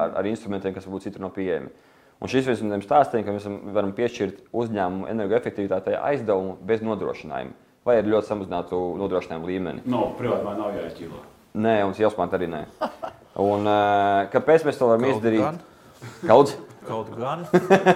ar, 0.04 0.20
ar 0.22 0.30
instrumentiem, 0.30 0.76
kas 0.76 0.86
varbūt 0.88 1.10
citur 1.10 1.26
nav 1.26 1.34
pieejami. 1.38 1.74
Un 2.20 2.28
šis 2.28 2.50
viens 2.50 2.62
no 2.66 2.76
tiem 2.76 2.84
stāstiem, 2.84 3.24
ka 3.24 3.32
mēs 3.32 3.48
varam 3.74 3.96
piešķirt 3.96 4.50
uzņēmumu 4.52 5.08
energoefektivitātei 5.14 5.96
aizdevumu 5.96 6.58
bez 6.68 6.84
nodrošinājuma 6.84 7.56
vai 7.88 8.00
ar 8.02 8.08
ļoti 8.10 8.30
samazinātu 8.30 8.80
nodrošinājumu 9.00 9.50
līmeni. 9.50 9.84
No, 9.90 10.10
privāti 10.20 10.46
man 10.46 10.60
nav 10.62 10.76
jāķilo. 10.78 11.22
Nē, 11.58 11.80
un 11.88 11.96
jāsmāt 11.98 12.34
arī 12.38 12.50
nē. 12.52 12.66
Un, 13.40 13.70
kāpēc 14.34 14.68
mēs 14.68 14.78
to 14.78 14.90
varam 14.90 15.06
Kaut 15.08 15.16
izdarīt? 15.16 15.46
gan. 15.46 15.62
Kaut 16.28 16.58
Kaut 16.90 17.10
gan. 17.14 17.44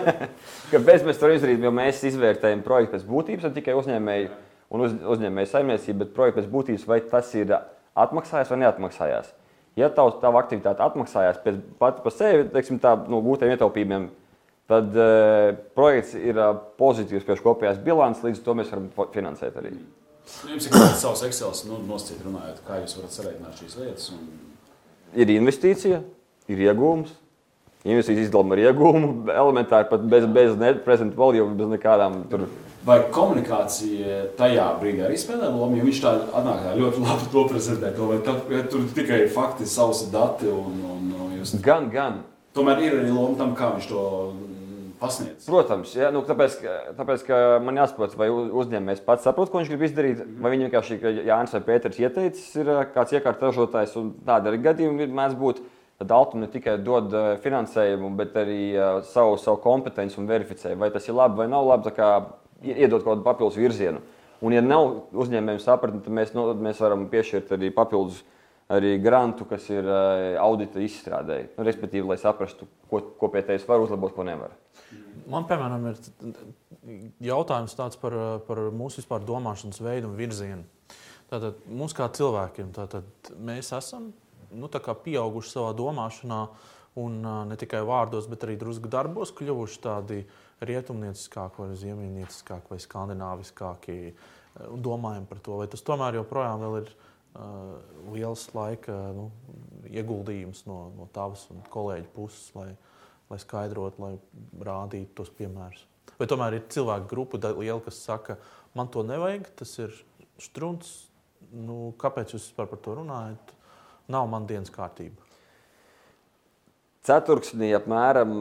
Kāpēc 0.74 1.06
mēs 1.08 1.20
to 1.22 1.30
izdarām? 1.34 1.64
Jo 1.66 1.72
mēs 1.74 2.02
izvērtējam 2.10 2.64
projektu 2.66 2.98
pēc 2.98 3.06
būtības, 3.10 3.48
ne 3.48 3.56
tikai 3.56 3.78
uzņēmēju 3.80 4.28
un 4.74 4.84
uz, 4.86 4.98
uzņēmēju 5.16 5.50
saimniecību, 5.50 6.00
bet 6.04 6.12
projektu 6.18 6.42
pēc 6.42 6.50
būtības, 6.52 6.84
vai 6.90 7.00
tas 7.10 7.32
ir 7.38 7.56
atmaksājās 7.94 8.52
vai 8.54 8.60
neatmaksājās. 8.66 9.32
Ja 9.80 9.90
tavs, 9.94 10.20
tava 10.22 10.44
aktivitāte 10.44 10.86
atmaksājās 10.86 11.40
pēc 11.42 11.58
pati 11.82 12.04
par 12.06 12.14
sevi, 12.14 12.46
teiksim, 12.54 12.78
tā, 12.82 12.94
no 13.10 13.24
gūtiem 13.26 13.56
ietaupījumiem, 13.56 14.08
tad 14.70 14.94
uh, 14.94 15.50
projekts 15.78 16.14
ir 16.20 16.38
uh, 16.38 16.54
pozitīvs 16.78 17.26
pie 17.26 17.40
kopējās 17.42 17.82
bilances, 17.86 18.26
līdz 18.28 18.46
to 18.46 18.58
mēs 18.60 18.74
varam 18.74 18.92
finansēt 19.16 19.58
arī. 19.62 19.74
Nu, 19.74 20.03
Jums 20.48 20.68
ir 20.68 20.74
kāds 20.74 21.02
savs 21.04 21.24
Excel, 21.28 21.52
nu, 21.70 21.82
nosacīt 21.88 22.24
runājot, 22.24 22.62
kā 22.68 22.80
jūs 22.82 22.96
varat 23.00 23.16
sarēķināt 23.18 23.60
šīs 23.60 23.76
lietas. 23.80 24.10
Un... 24.16 24.24
Ir 25.20 25.32
investīcija, 25.36 26.00
ir 26.52 26.64
iegūms. 26.70 27.12
Investīcijas 27.84 28.30
izdalījuma 28.30 28.56
ir 28.56 28.70
iegūma, 28.70 29.08
elementāri 29.36 29.90
pat 29.90 30.04
bez, 30.08 30.28
bez 30.32 30.54
neprezentu 30.56 31.20
valījumu, 31.20 31.58
bez 31.60 31.72
nekādām 31.74 32.22
tur. 32.32 32.46
Vai 32.88 32.98
komunikācija 33.16 34.22
tajā 34.40 34.70
brīdī 34.80 35.04
arī 35.04 35.18
spēlē 35.20 35.50
lomu? 35.52 35.80
Jo 35.80 35.88
viņš 35.90 36.00
tā 36.04 36.14
atnāk 36.40 36.64
tā 36.64 36.78
ļoti 36.80 37.04
labi 37.04 37.28
to 37.36 37.44
prezentē, 37.52 37.92
to, 37.96 38.08
vai 38.12 38.22
tā, 38.24 38.38
vai 38.48 38.64
tur 38.72 38.88
tikai 38.96 39.20
fakti, 39.32 39.68
sausi 39.68 40.08
dati. 40.16 40.48
Un, 40.52 40.80
un, 40.96 41.12
un 41.26 41.36
jūs... 41.42 41.58
Gan, 41.64 41.90
gan. 41.92 42.22
Tomēr 42.56 42.84
ir 42.86 42.98
arī 43.02 43.12
loma 43.12 43.36
tam, 43.40 43.52
kā 43.58 43.74
viņš 43.76 43.92
to 43.92 44.04
pasniedz. 45.04 45.46
Protams, 45.50 45.92
ja, 46.00 46.10
nu, 46.16 46.24
tāpēc, 46.26 46.56
tāpēc, 46.98 47.28
man 47.66 47.78
jāsaprot, 47.82 48.16
vai 48.20 48.30
uz- 48.32 48.52
uzņēmējs 48.64 49.04
pats 49.06 49.28
saprot, 49.28 49.52
ko 49.52 49.60
viņš 49.60 49.72
grib 49.74 49.86
izdarīt, 49.90 50.24
vai 50.40 50.54
viņa 50.54 50.70
vienkārši, 50.70 51.00
Jānis 51.28 51.56
vai 51.58 51.64
Pēters 51.68 52.00
ieteicis, 52.00 52.50
ir 52.64 52.72
ā, 52.72 52.80
kāds 52.96 53.16
iekārtas 53.18 53.52
ražotājs, 53.52 53.98
un 54.00 54.14
tāda 54.26 54.52
arī 54.52 54.64
gadījumi 54.64 55.08
ir 55.08 55.16
mēdz 55.20 55.40
būt. 55.40 55.64
Tad 56.02 56.12
Altum 56.16 56.42
ne 56.42 56.50
tikai 56.50 56.80
dod 56.82 57.14
ā, 57.14 57.24
finansējumu, 57.44 58.10
bet 58.18 58.34
arī 58.42 58.62
ā, 58.74 58.90
savu, 59.06 59.38
savu 59.38 59.60
kompetenci 59.62 60.18
un 60.20 60.28
verificē, 60.32 60.74
vai 60.80 60.90
tas 60.92 61.06
ir 61.08 61.20
labi 61.20 61.44
vai 61.44 61.48
nav 61.52 61.68
labi, 61.70 61.94
kā 61.94 62.10
iedot 62.64 63.04
kaut 63.04 63.20
kādu 63.20 63.28
papildus 63.28 63.60
virzienu. 63.60 64.02
Un, 64.44 64.52
ja 64.56 64.64
nav 64.64 65.14
uzņēmējiem 65.16 65.62
sapratni, 65.64 66.02
tad 66.04 66.16
mēs, 66.16 66.34
no, 66.36 66.50
mēs 66.58 66.82
varam 66.84 67.06
piešķirt 67.12 67.54
arī 67.56 67.70
papildus 67.76 68.24
arī 68.72 68.96
grantu, 69.04 69.48
kas 69.50 69.68
ir 69.74 69.88
ā, 69.88 70.02
audita 70.44 70.82
izstrādēji. 70.84 71.52
Nu, 71.58 71.66
respektīvi, 71.68 72.08
lai 72.08 72.20
saprastu, 72.22 72.68
ko, 72.92 73.02
ko 73.20 73.30
pie 73.34 73.44
tevis 73.46 73.68
var 73.68 73.84
uzlabot, 73.84 74.14
ko 74.16 74.26
nevar. 74.28 74.56
Man, 75.30 75.48
piemēram, 75.50 75.90
ir 75.92 77.30
jautājums 77.30 77.76
par, 78.02 78.18
par 78.48 78.64
mūsu 78.76 79.02
vispār 79.02 79.24
domāšanas 79.28 79.82
veidu 79.84 80.12
un 80.12 80.18
virzienu. 80.20 80.68
Tātad 81.32 81.64
mums 81.66 81.96
kā 81.98 82.10
cilvēkiem, 82.14 82.74
tātad 82.76 83.34
mēs 83.42 83.72
esam 83.74 84.12
nu, 84.54 84.70
pieauguši 84.70 85.56
savā 85.56 85.74
domāšanā, 85.78 86.42
un 87.02 87.16
ā, 87.26 87.38
ne 87.50 87.58
tikai 87.58 87.82
vārdos, 87.88 88.28
bet 88.30 88.46
arī 88.46 88.58
drusku 88.62 88.92
darbos, 88.92 89.34
kļuvuši 89.34 89.80
tādi 89.82 90.20
rietumnieciskāki, 90.64 91.64
vai 91.64 91.80
ziemeļnieciskāki, 91.80 92.70
vai 92.70 92.80
skandināviskāki. 92.84 93.98
un 94.70 94.84
Domājam 94.86 95.26
par 95.26 95.42
to, 95.42 95.58
vai 95.64 95.68
tas 95.72 95.82
tomēr 95.82 96.20
joprojām 96.20 96.68
ir 96.78 96.92
liels 98.14 98.46
laika 98.54 98.96
nu, 99.16 99.30
ieguldījums 99.90 100.66
no, 100.70 100.78
no 100.98 101.08
tavas 101.14 101.48
un 101.54 101.64
kolēģa 101.74 102.10
puses, 102.14 102.52
lai, 102.58 102.70
lai 103.32 103.40
skaidrotu, 103.42 104.04
lai 104.04 104.14
rādītu 104.68 105.16
tos 105.18 105.32
piemērus. 105.34 105.88
Vai 106.20 106.28
tomēr 106.30 106.60
ir 106.60 106.68
cilvēku 106.74 107.10
grupa 107.10 107.40
liela, 107.56 107.82
kas 107.82 108.04
saka, 108.06 108.38
man 108.78 108.92
to 108.94 109.02
nevajag, 109.08 109.50
tas 109.60 109.74
ir 109.82 109.96
strunts, 110.42 111.08
nu, 111.54 111.94
kāpēc 112.02 112.36
jūs 112.36 112.50
vispār 112.52 112.70
par 112.70 112.82
to 112.86 112.98
runājat? 113.02 113.56
Nav 114.14 114.28
man 114.30 114.46
dienas 114.46 114.72
kārtība. 114.74 115.24
Ceturksnī 117.08 117.72
apmēram 117.76 118.36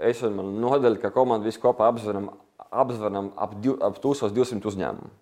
es 0.00 0.22
un 0.24 0.38
mana 0.38 0.54
nodaļa, 0.62 1.00
ka 1.02 1.10
komanda 1.12 1.48
visi 1.48 1.60
kopā 1.60 1.90
apzvanām, 1.90 2.30
apzvanām 2.70 3.32
ap, 3.36 3.56
div, 3.60 3.76
ap 3.84 3.98
1200 4.00 4.70
uzņēmumu. 4.70 5.12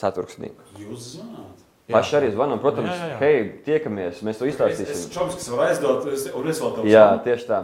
Ceturksnī. 0.00 0.50
Jūs 0.80 1.14
zināt? 1.18 1.64
Paši 1.92 2.16
arī 2.16 2.28
zvanām, 2.32 2.60
protams, 2.62 2.88
Jā, 2.88 2.94
jā, 2.96 3.08
jā. 3.12 3.16
hei, 3.20 3.40
tiekamies, 3.66 4.22
mēs 4.24 4.38
to 4.40 4.46
Es 4.48 4.54
izstāstīsim. 4.54 5.10
čoms, 5.12 5.34
kas 5.36 5.48
var 5.52 5.66
aizdot, 5.68 6.06
es- 6.12 6.30
un 6.34 6.48
es 6.48 6.60
vēl 6.62 6.74
tev 6.78 6.84
Jā, 6.88 7.02
zvanu. 7.10 7.24
tieši 7.26 7.46
tā. 7.50 7.58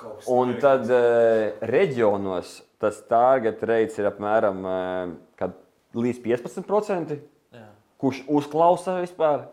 Kaut 0.00 0.24
Un 0.26 0.54
tad 0.58 0.90
uh, 0.90 1.52
reģionos 1.60 2.62
tas 2.80 2.98
target 3.06 3.62
rates 3.62 3.98
ir 4.00 4.08
apmēram 4.10 4.64
uh, 4.64 5.14
kad 5.36 5.52
līdz 5.94 6.18
15%. 6.24 7.18
Jā. 7.52 7.66
Kurš 8.00 8.24
uzklausa 8.26 8.96
vispār? 9.04 9.44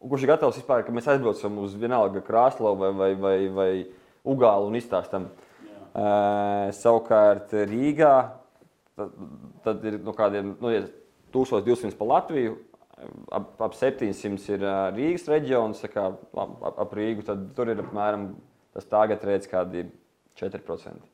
Un 0.00 0.10
kurš 0.12 0.22
ir 0.22 0.28
gatavs 0.34 0.58
vispār, 0.60 0.84
ka 0.86 0.92
mēs 0.92 1.08
aizbraucam 1.08 1.58
uz 1.64 1.74
vienalga 1.74 2.20
Krāslavu 2.22 2.76
vai, 2.78 2.92
vai, 2.92 3.14
vai, 3.14 3.48
vai 3.48 3.86
Ugālu 4.26 4.68
un 4.68 4.74
izstāstam? 4.78 5.26
Uh, 5.96 6.68
savukārt 6.76 7.50
Rīgā 7.66 8.14
tad, 8.94 9.12
tad 9.64 9.84
ir 9.88 9.98
no 10.04 10.12
kādiem 10.12 10.54
nu, 10.60 10.68
ja 10.70 10.82
1200 11.32 11.96
pa 11.96 12.04
Latviju. 12.04 12.58
Ap, 12.96 13.50
ap 13.60 13.74
700 13.76 14.54
ir 14.54 14.62
Rīgas 14.96 15.26
reģions, 15.28 15.82
kā 15.92 16.06
ap, 16.14 16.22
ap, 16.40 16.78
ap 16.86 16.94
Rīgu. 16.96 17.26
Tad 17.26 17.50
tur 17.56 17.68
ir 17.68 17.82
apmēram 17.82 18.30
tas 18.76 18.88
tagad 18.88 19.24
redzams, 19.24 19.50
kādi 19.52 19.84
4%. 20.40 21.12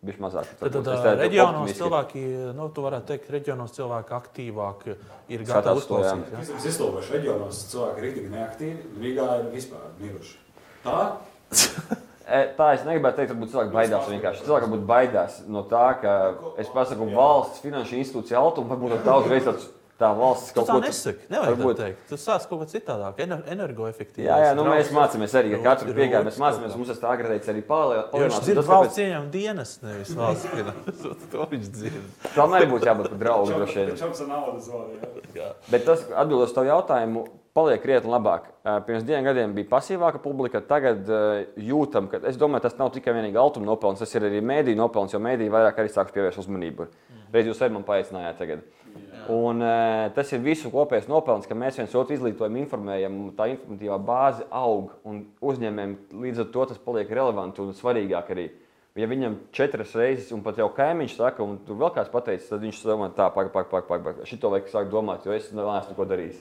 Viņš 0.00 0.16
mazāk. 0.16 0.48
Tad, 0.56 0.72
tad 0.72 0.86
tādu 0.86 1.10
reģionos 1.20 1.74
cilvēki, 1.76 2.20
nu, 2.56 2.70
tu 2.72 2.84
varētu 2.86 3.10
teikt, 3.10 3.26
reģionos 3.34 3.74
cilvēki 3.76 4.14
aktīvāk 4.16 4.86
ir 4.88 5.42
gatavi 5.44 5.82
uzklausīt. 5.82 6.30
Ja? 6.32 6.44
Es 6.56 6.68
izlūkošu 6.70 7.18
reģionos, 7.18 7.58
cilvēki 7.68 8.00
ir 8.00 8.06
rīktīgi 8.06 8.30
neaktīvi. 8.32 8.92
Rīgā 9.02 9.26
ir 9.42 9.50
vispār 9.56 9.90
miruši. 10.00 10.38
Tā? 10.86 11.02
E, 12.30 12.44
Tā 12.54 12.66
es 12.76 12.84
negribētu 12.86 13.18
teikt, 13.18 13.32
varbūt 13.32 13.50
cilvēki 13.50 13.72
baidās 13.74 14.04
vienkārši. 14.06 14.44
Cilvēki 14.46 14.66
varbūt 14.68 14.82
baidās 14.86 15.38
no 15.50 15.64
tā, 15.66 15.86
ka 15.98 16.12
es 16.62 16.68
pasaku 16.70 17.08
valsts 17.10 17.58
finanšu 17.64 17.96
institūciju 17.98 18.38
altumu, 18.38 18.70
varbūt 18.70 19.02
daudz 19.02 19.26
reizes 19.32 19.48
tāds 19.48 19.64
tā 20.00 20.08
valsts 20.16 20.52
kaut 20.56 20.66
ko 20.70 20.78
nesaki. 20.80 21.26
Nevajag 21.30 21.52
tā 21.52 21.60
varbūt- 21.60 21.80
teikt. 21.82 21.98
Tu 22.08 22.16
sāc 22.16 22.46
kaut 22.48 22.60
ko 22.62 22.66
citādāk, 22.72 23.20
ener 23.20 23.42
energoefektīvi. 23.54 24.24
Jā, 24.26 24.36
jā, 24.46 24.54
nu 24.56 24.64
mēs 24.64 24.88
mācāmies 24.96 25.34
arī, 25.36 25.52
ka 25.54 25.60
katru 25.68 25.90
Rūpes 25.92 25.98
piegāju 26.00 26.24
mēs 26.30 26.38
mācāmies, 26.40 26.72
kā. 26.72 26.76
mums 26.80 26.88
tas 26.88 26.98
tā 27.04 27.08
agradēts 27.12 27.48
arī 27.52 27.62
palielināt. 27.68 28.14
Jo 28.16 28.24
viņš 28.26 28.40
dzird 28.46 28.56
Tas, 28.62 28.66
valsts 28.72 28.96
kāpēc- 28.96 29.04
ieņēmuma 29.04 29.30
dienas, 29.30 29.74
nevis 29.82 30.14
valsts 30.16 30.46
finanses. 30.54 31.16
To 31.32 31.46
viņš 31.52 31.66
dzird. 31.76 32.02
Tam 32.34 32.50
arī 32.56 32.66
būtu 32.72 32.88
jābūt 32.90 33.08
par 33.12 33.18
draugu 33.24 33.52
droši 33.52 33.76
vien. 33.84 35.54
Bet 35.70 35.84
tas, 35.86 36.02
atbildot 36.10 36.48
uz 36.48 36.54
tavu 36.56 36.66
jautājumu, 36.70 37.26
paliek 37.56 37.82
krietni 37.82 38.12
labāk. 38.12 38.50
Pirms 38.86 39.06
diviem 39.06 39.26
gadiem 39.26 39.54
bija 39.56 39.68
pasīvāka 39.70 40.20
publika, 40.22 40.60
tagad 40.64 41.08
jūtam, 41.58 42.10
ka 42.12 42.22
es 42.30 42.38
domāju, 42.40 42.66
tas 42.66 42.76
nav 42.78 42.92
tikai 42.94 43.14
vienīgi 43.16 43.40
altuma 43.40 43.72
nopelns, 43.72 44.02
tas 44.02 44.14
ir 44.14 44.28
arī 44.28 44.42
mēdīņu 44.44 44.80
nopelns, 44.80 45.14
jo 45.16 45.22
mēdīņi 45.22 45.54
vairāk 45.54 45.80
arī 45.82 45.92
sāks 45.92 46.14
pievērst 46.14 46.44
uzmanību. 46.44 46.90
Reiz 47.34 47.46
jūs 47.46 47.62
arī 47.62 47.76
man 47.76 47.86
paaicinājāt 47.86 48.40
tagad. 48.42 48.62
Un, 49.30 49.62
eh, 49.62 50.10
tas 50.14 50.32
ir 50.32 50.40
visu 50.42 50.70
kopējais 50.72 51.06
nopelns, 51.06 51.46
ka 51.46 51.54
mēs 51.54 51.76
viens 51.78 51.94
otru 51.94 52.16
izglītojam, 52.16 52.56
informējam, 52.64 53.18
un 53.20 53.30
tā 53.36 53.46
informatīvā 53.52 53.98
bāze 54.02 54.46
aug. 54.50 54.90
un 55.04 55.26
Uzņēmējiem 55.40 55.96
līdz 56.10 56.40
ar 56.40 56.48
to 56.52 56.64
tas 56.66 56.78
paliek 56.78 57.08
relevanti 57.08 57.60
un 57.60 57.72
svarīgāk 57.72 58.30
arī. 58.34 58.50
Ja 58.98 59.06
viņam 59.06 59.36
četras 59.54 59.92
reizes, 59.94 60.32
un 60.34 60.40
pat 60.42 60.56
jau 60.58 60.66
kaimiņš 60.74 61.12
saka, 61.14 61.44
un 61.46 61.60
tur 61.62 61.76
vēl 61.78 61.92
kāds 61.94 62.10
pateicis, 62.10 62.48
tad 62.50 62.64
viņš 62.64 62.80
domā, 62.88 63.06
tā, 63.14 63.28
pagaidi, 63.30 63.52
pagaidi, 63.54 63.86
pagaidi. 63.86 64.26
Šito 64.26 64.50
vajag 64.50 64.66
sākt 64.72 64.90
domāt, 64.90 65.28
jo 65.28 65.36
es 65.36 65.46
neesmu 65.54 65.92
neko 65.92 66.06
darījis. 66.10 66.40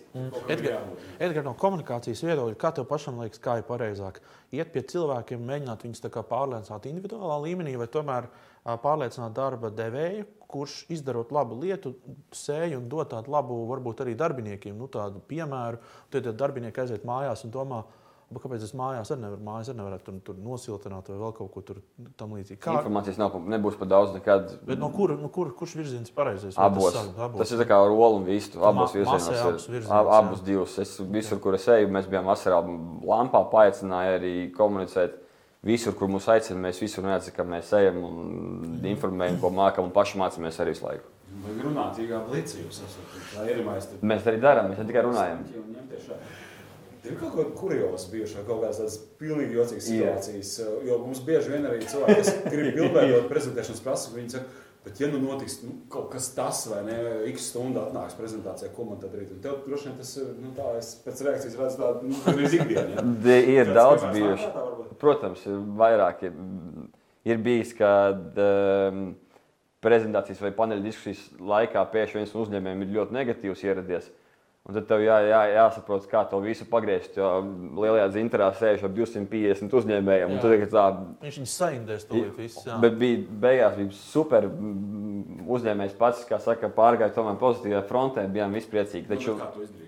Edgars, 0.50 1.06
Edgar, 1.22 1.46
no 1.46 1.54
komunikācijas 1.62 2.24
viedokļa, 2.26 2.58
kā 2.58 2.72
tev 2.74 2.88
pašam 2.90 3.22
liekas, 3.22 3.44
kā 3.44 3.60
ir 3.62 3.68
pareizāk? 3.70 4.18
Iet 4.58 4.74
pie 4.74 4.82
cilvēkiem, 4.82 5.46
mēģināt 5.46 5.86
viņus 5.86 6.02
pārliecināt 6.32 6.90
individuālā 6.90 7.38
līmenī, 7.46 7.76
vai 7.78 7.90
tomēr 7.94 8.32
pārliecināt 8.66 9.38
darba 9.38 9.70
devēju, 9.70 10.26
kurš 10.50 10.82
izdarot 10.90 11.30
labu 11.30 11.60
lietu, 11.62 11.94
sēž 12.34 12.80
un 12.80 12.90
dod 12.90 13.12
tādu 13.14 13.30
labu, 13.30 13.62
varbūt 13.70 14.02
arī 14.02 14.18
darbiniekiem, 14.18 14.74
nu, 14.74 14.90
tādu 14.90 15.22
piemēru. 15.30 15.78
Tad 16.10 16.34
darbinieki 16.34 16.82
aiziet 16.82 17.06
mājās 17.06 17.46
un 17.46 17.54
domā, 17.54 17.84
"Bet 18.32 18.44
kāpēc 18.44 18.62
es 18.64 18.74
mājās 18.78 19.10
arī 19.10 19.22
nevaru, 19.24 19.42
mājās 19.42 19.70
arī 19.72 19.78
nevaru 19.80 20.00
tur, 20.06 20.14
tur 20.24 20.36
nosiltināt 20.36 21.08
vai 21.10 21.18
vēl 21.18 21.34
kaut 21.34 21.52
ko 21.54 21.62
tur 21.62 21.78
tam 22.16 22.34
līdzīgu. 22.38 22.60
Kā? 22.62 22.76
Informācijas 22.78 23.18
nav, 23.18 23.34
nebūs 23.42 23.78
par 23.80 23.88
daudz 23.88 24.14
nekad. 24.14 24.52
Bet 24.66 24.78
no 24.78 24.90
kura, 24.94 25.16
no 25.18 25.30
kura, 25.30 25.50
kurš 25.50 25.74
virziens 25.80 26.10
ir 26.10 26.16
pareizais? 26.16 26.56
Vai 26.56 26.66
Abos. 26.68 26.94
Tas, 26.94 27.08
sag- 27.16 27.38
Tas 27.38 27.52
ir 27.52 27.58
tā 27.58 27.66
kā 27.66 27.80
rola 27.88 28.16
un 28.18 28.26
vistu. 28.26 28.60
Abos 28.64 28.94
Ma- 28.94 29.00
virzienos. 29.00 29.30
abus 29.46 29.68
ir. 29.68 29.74
virzienos, 29.74 29.90
Ab- 29.92 30.06
jā. 30.08 30.20
Abus 30.20 30.42
divus. 30.42 30.78
Es 30.80 31.00
visur, 31.00 31.40
kur 31.40 31.54
es 31.56 31.66
eju, 31.68 31.88
mēs 31.90 32.06
bijām 32.06 32.26
vasarā 32.30 32.62
lampā, 33.04 33.50
paaicināju 33.52 34.20
arī 34.20 34.52
komunicēt. 34.54 35.14
Visur, 35.64 35.92
kur 35.94 36.08
mūs 36.08 36.24
aicina, 36.30 36.56
mēs 36.70 36.80
visur 36.80 37.04
neatsakām, 37.04 37.48
mēs 37.50 37.74
ejam 37.76 37.98
un 38.04 38.80
informējam, 38.84 39.42
ko 39.42 39.50
mākam 39.50 39.84
un 39.84 39.92
paši 39.92 40.18
mācāmies 40.18 40.56
arī 40.62 40.70
visu 40.72 40.86
laiku. 40.86 41.04
Vajag 41.44 41.66
runāt, 41.66 41.98
īkā 42.00 42.22
blīcī 42.30 42.64
jūs 42.64 42.80
esat. 42.86 43.04
Tā 43.36 43.50
ir 43.50 43.66
maista. 43.66 43.96
Mēs 44.02 44.22
arī 44.24 44.40
darām, 44.40 44.70
mēs 44.72 44.78
ne 44.78 44.86
tikai 44.86 45.04
runājam. 45.04 45.44
Ir 47.08 47.16
kaut 47.16 47.36
kāda 47.38 47.52
kurioza 47.56 48.10
bijuši, 48.12 48.40
vai 48.40 48.46
kaut 48.48 48.64
kādas 48.64 48.80
tādas 48.82 48.98
pilnīgi 49.22 49.56
jocīgas 49.56 49.86
situācijas. 49.88 50.56
Jo 50.88 50.98
mums 51.00 51.22
bieži 51.24 51.54
vien 51.54 51.68
arī 51.70 51.86
cilvēki, 51.88 52.18
kas 52.20 52.34
grib 52.50 52.74
bildēt 52.76 53.30
prezentēšanas 53.30 53.86
prasu, 53.86 54.12
viņi 54.18 54.34
saka, 54.36 54.66
bet 54.84 55.00
ja 55.00 55.08
nu 55.12 55.22
notiks 55.24 55.60
nu, 55.64 55.78
kaut 55.92 56.10
kas 56.12 56.28
tas, 56.36 56.66
vai 56.72 56.82
ne, 56.88 56.98
x 57.32 57.50
stundu 57.54 57.80
atnāks 57.86 58.18
prezentācijā, 58.20 58.74
ko 58.76 58.90
man 58.90 59.00
tad 59.00 59.16
darīt? 59.16 59.32
Un 59.36 59.40
tev 59.44 59.62
droši 59.68 59.90
vien 59.90 59.98
tas 60.02 60.14
ir, 60.20 60.30
nu 60.44 60.52
tā, 60.58 60.68
es 60.82 60.92
pēc 61.06 61.24
reakcijas 61.28 61.58
redzu 61.62 61.82
tādu, 61.82 62.12
nu, 62.12 62.20
arī 62.34 62.52
ikdienu. 62.60 62.96
Ja? 62.98 63.08
De, 63.30 63.40
ir 63.56 63.64
Kāds 63.64 63.80
daudz 63.80 64.06
bijuši. 64.18 64.52
varbūt? 64.60 64.94
Protams, 65.00 65.48
ir 65.48 65.66
vairāk. 65.80 66.28
Ir, 66.28 66.38
ir 67.32 67.44
bijis, 67.48 67.76
kad 67.80 68.40
um, 68.44 69.04
prezentācijas 69.84 70.44
vai 70.44 70.56
paneļa 70.56 70.84
diskusijas 70.84 71.28
laikā 71.40 71.84
pēkšņi 71.94 72.22
viens 72.24 72.40
uzņēmējiem 72.44 72.84
ir 72.84 72.98
ļoti 72.98 73.22
negatīvs 73.22 73.64
ieradies. 73.68 74.12
Un 74.70 74.76
tad 74.76 74.86
tev 74.86 75.02
jā, 75.02 75.16
jā, 75.26 75.38
jāsaprot, 75.56 76.04
kā 76.12 76.20
to 76.30 76.38
visu 76.44 76.66
pagriezt. 76.70 77.16
Jo 77.18 77.30
lielajā 77.82 78.06
dzinterā 78.14 78.52
sēž 78.54 78.84
ap 78.86 78.94
250 78.94 79.74
uzņēmējiem. 79.80 80.30
un 80.30 80.38
Jā. 80.38 80.42
tad 80.44 80.54
ir 80.60 80.68
tā, 80.70 80.84
Viņš 81.24 81.40
viņus 81.40 81.56
saindēs 81.58 82.06
to 82.06 82.22
visu. 82.38 82.62
jā. 82.70 82.78
Bet 82.84 83.00
bija 83.02 83.24
beigās 83.48 83.76
bija 83.80 83.96
super 83.98 84.46
uzņēmējs 85.58 85.96
pats, 85.98 86.22
kā 86.30 86.38
saka, 86.44 86.70
pārgāja 86.70 87.16
tomēr 87.18 87.40
pozitīvā 87.42 87.82
frontē. 87.90 88.28
Bijām 88.30 88.54
visi 88.54 88.70
priecīgi. 88.70 89.08
Taču 89.10 89.34
Nu, 89.34 89.40
Kā 89.42 89.50
tu 89.56 89.66
izdarīji? 89.66 89.88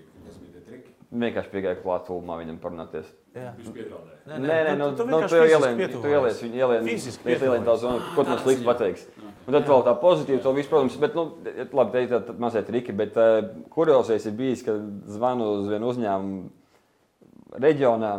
Vienkārši 1.12 1.50
piegāja 1.52 1.78
klāt 1.82 2.06
tūmā 2.08 2.38
viņam 2.42 2.58
parunāties. 2.62 3.06
Viņš 3.32 3.68
piedraudēja. 3.72 4.16
Nē, 4.28 4.38
Nē, 4.44 4.56
nē, 4.66 4.72
nu, 4.76 4.88
tu, 4.92 5.02
tu, 5.02 5.08
nu, 5.08 5.20
tu 5.22 5.28
fiziski 5.32 5.54
ieliec, 5.54 5.94
tu 5.94 6.10
ieliec, 6.10 6.40
viņu 6.44 6.58
ieliec, 6.58 6.82
Fiziski 6.84 7.32
ieliec 7.32 7.64
tā 7.64 7.76
zonu, 7.80 8.02
ko 8.12 8.24
tu 8.26 8.32
mums 8.34 8.42
slikti 8.44 8.66
pateiks. 8.66 9.06
Un 9.46 9.56
tad 9.56 9.70
vēl 9.70 9.84
tā 9.86 9.94
pozitīva, 10.02 10.42
to 10.44 10.52
visu, 10.56 10.70
protams, 10.70 10.98
bet, 11.00 11.16
nu, 11.16 11.24
labi, 11.72 11.94
te 11.94 12.02
ir 12.04 12.12
tādi 12.12 12.44
mazliet 12.44 12.68
riki, 12.76 12.94
bet 12.98 13.16
uh, 13.16 13.40
kuriozais 13.72 14.28
ir 14.28 14.36
bijis, 14.36 14.62
ka 14.66 14.76
zvanu 15.16 15.48
uz 15.62 15.72
vienu 15.72 15.88
uzņēmumu 15.94 17.58
reģionā, 17.64 18.12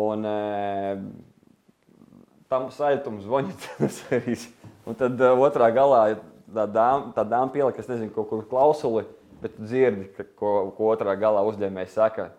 un 0.00 0.26
uh, 0.32 1.06
tam 2.48 2.68
saitums 2.72 3.28
tas 3.78 4.02
arī 4.16 4.40
Un 4.88 4.96
tad 4.98 5.20
uh, 5.20 5.38
otrā 5.38 5.68
galā 5.70 6.06
tā 6.50 6.66
dāma, 6.66 7.12
tā 7.14 7.22
dāma 7.28 7.52
pielika, 7.52 7.84
es 7.84 7.90
nezinu, 7.90 8.10
kaut 8.16 8.32
kur 8.32 8.48
klausuli, 8.48 9.04
bet 9.44 9.60
dzirdi, 9.60 10.08
ka, 10.16 10.24
ko, 10.40 10.72
ko 10.76 10.88
otrā 10.96 11.14
galā 11.20 11.44
uzņēmējs 11.46 12.00
saka. 12.00 12.32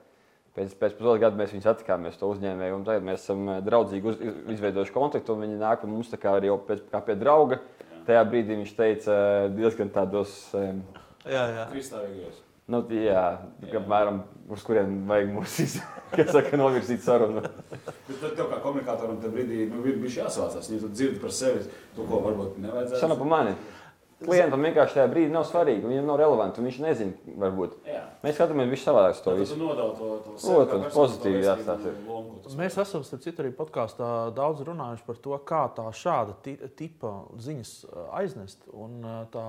Pēc, 0.53 0.75
pēc 0.77 0.93
pusotra 0.99 1.17
gada 1.23 1.39
mēs 1.39 1.53
viņus 1.55 1.69
attikāmies, 1.71 2.17
to 2.19 2.27
uzņēmēju, 2.29 2.75
un 2.77 2.83
tagad 2.85 3.05
mēs 3.07 3.23
esam 3.23 3.47
eh, 3.49 3.61
draudzīgi 3.65 4.09
uz, 4.11 4.19
izveidojuši 4.53 4.93
kontaktu. 4.93 5.37
Viņi 5.39 5.57
nāk 5.57 5.81
pie 5.81 5.89
mums 5.89 6.13
kā 6.13 6.35
arī 6.37 6.53
pēc, 6.67 6.85
kā 6.91 7.01
pie 7.07 7.17
drauga. 7.17 7.57
Tajā 8.05 8.21
brīdī 8.29 8.59
viņš 8.59 8.73
teica 8.77 9.15
eh, 9.17 9.49
diezgan 9.57 9.89
tādos. 9.95 10.35
Jā, 10.53 11.45
jā. 11.49 11.67
Kristāvīgajos. 11.71 12.43
Nu, 12.69 12.79
jā, 12.95 13.23
apmēram 13.75 14.21
uz 14.53 14.61
kuriem 14.63 15.01
vajag 15.09 15.33
mums 15.33 15.57
saka, 16.35 16.55
novirzīt 16.59 17.01
sarunu. 17.03 17.41
Bet 17.43 18.21
tad 18.21 18.37
kā 18.37 18.59
komunikatoram 18.63 19.17
tajā 19.19 19.33
brīdī 19.33 19.65
nu, 19.71 19.81
ir 19.89 19.97
bijis 19.99 20.21
jāsavācās. 20.21 20.69
Ja 20.71 20.79
tu 20.79 20.91
dzirdi 20.93 21.19
par 21.23 21.33
sevi 21.35 21.65
to, 21.95 22.05
ko 22.05 22.21
varbūt 22.23 22.61
nevajadzētu. 22.63 23.09
Nav 23.09 23.19
par 23.19 23.31
mani. 23.33 23.57
Klientam 24.25 24.63
vienkārši 24.65 24.97
tajā 24.97 25.09
brīdī 25.11 25.33
nav 25.33 25.45
svarīgi, 25.49 25.83
viņam 25.87 26.07
nav 26.09 26.19
relevanti, 26.21 26.61
un 26.61 26.67
viņš 26.69 26.79
nezina, 26.83 27.33
varbūt. 27.43 27.75
Jā. 27.89 28.03
Mēs 28.23 28.37
skatāmies 28.37 28.71
visu 28.71 28.87
savādāk 28.89 29.19
to 29.23 29.35
visu. 29.39 29.57
nodali 29.59 29.97
to, 29.99 30.09
to 30.25 30.35
Protams, 30.43 30.93
pozitīvi 30.95 31.41
to 31.41 31.49
jāstāsta. 31.49 31.93
Mēs 32.59 32.79
esam 32.85 33.03
starp 33.07 33.25
citu 33.25 33.43
arī 33.43 33.51
podkāstā 33.57 34.07
daudz 34.35 34.63
runājuši 34.67 35.07
par 35.07 35.21
to, 35.27 35.37
kā 35.51 35.65
tā 35.75 35.85
šāda 35.91 36.37
ti- 36.45 36.57
tipa 36.79 37.13
ziņas 37.37 37.75
uh, 37.85 38.07
aiznest. 38.21 38.65
Un, 38.73 38.99
uh, 39.03 39.19
tā, 39.33 39.45